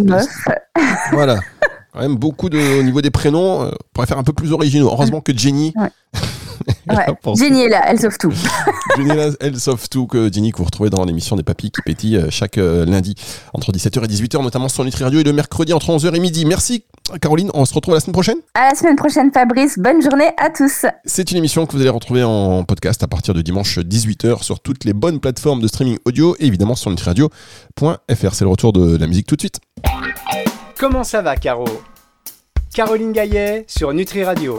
voilà. 1.13 1.41
Quand 1.93 2.01
même 2.01 2.17
beaucoup 2.17 2.49
de, 2.49 2.81
au 2.81 2.83
niveau 2.83 3.01
des 3.01 3.11
prénoms, 3.11 3.63
euh, 3.63 3.71
on 3.71 3.77
pourrait 3.93 4.07
faire 4.09 4.19
un 4.19 4.25
peu 4.25 4.33
plus 4.33 4.53
originaux. 4.53 4.89
Heureusement 4.89 5.21
que 5.21 5.37
Jenny. 5.37 5.73
Ouais. 5.77 5.91
Jenny 7.37 7.63
est 7.63 7.69
là, 7.69 7.85
elle 7.87 8.01
sauve 8.01 8.19
tout. 8.19 8.33
Jenny 8.97 9.11
est 9.11 9.15
là, 9.15 9.31
elle 9.41 9.59
sauve 9.59 9.89
tout 9.89 10.07
que 10.07 10.33
Jenny 10.33 10.53
que 10.53 10.59
vous 10.59 10.65
retrouvez 10.65 10.91
dans 10.91 11.05
l'émission 11.05 11.37
des 11.37 11.43
papilles 11.43 11.71
qui 11.71 11.83
pétillent 11.83 12.17
euh, 12.17 12.31
chaque 12.31 12.59
euh, 12.59 12.85
lundi 12.85 13.15
entre 13.53 13.73
17h 13.73 14.05
et 14.05 14.07
18h, 14.07 14.43
notamment 14.43 14.69
sur 14.69 14.85
Nutri 14.85 15.05
Radio 15.05 15.21
et 15.21 15.25
le 15.25 15.33
mercredi 15.33 15.73
entre 15.73 15.91
11h 15.91 16.15
et 16.15 16.21
midi. 16.21 16.45
Merci 16.45 16.85
Caroline, 17.21 17.51
on 17.55 17.65
se 17.65 17.75
retrouve 17.75 17.95
la 17.95 18.01
semaine 18.01 18.15
prochaine. 18.15 18.39
À 18.55 18.71
la 18.71 18.75
semaine 18.75 18.97
prochaine 18.97 19.31
Fabrice, 19.33 19.79
bonne 19.79 20.03
journée 20.03 20.31
à 20.39 20.51
tous. 20.51 20.87
C'est 21.05 21.31
une 21.31 21.37
émission 21.37 21.67
que 21.67 21.73
vous 21.73 21.81
allez 21.81 21.91
retrouver 21.91 22.25
en 22.25 22.65
podcast 22.65 23.03
à 23.03 23.09
partir 23.09 23.35
de 23.35 23.43
dimanche 23.43 23.79
18h 23.79 24.43
sur 24.43 24.61
toutes 24.61 24.85
les 24.85 24.93
bonnes 24.93 25.21
plateformes 25.21 25.61
de 25.61 25.69
streaming 25.69 25.99
audio 26.05 26.35
et 26.39 26.47
évidemment 26.47 26.75
sur 26.75 26.91
nutriradio.fr. 26.91 28.35
C'est 28.35 28.45
le 28.45 28.51
retour 28.51 28.73
de 28.73 28.97
la 28.97 29.07
musique 29.07 29.27
tout 29.27 29.37
de 29.37 29.41
suite. 29.41 29.61
Comment 30.79 31.05
ça 31.05 31.23
va 31.23 31.37
Caro? 31.37 31.67
Caroline 32.75 33.13
Gaillet 33.13 33.65
sur 33.69 33.93
Nutri 33.93 34.25
Radio. 34.25 34.53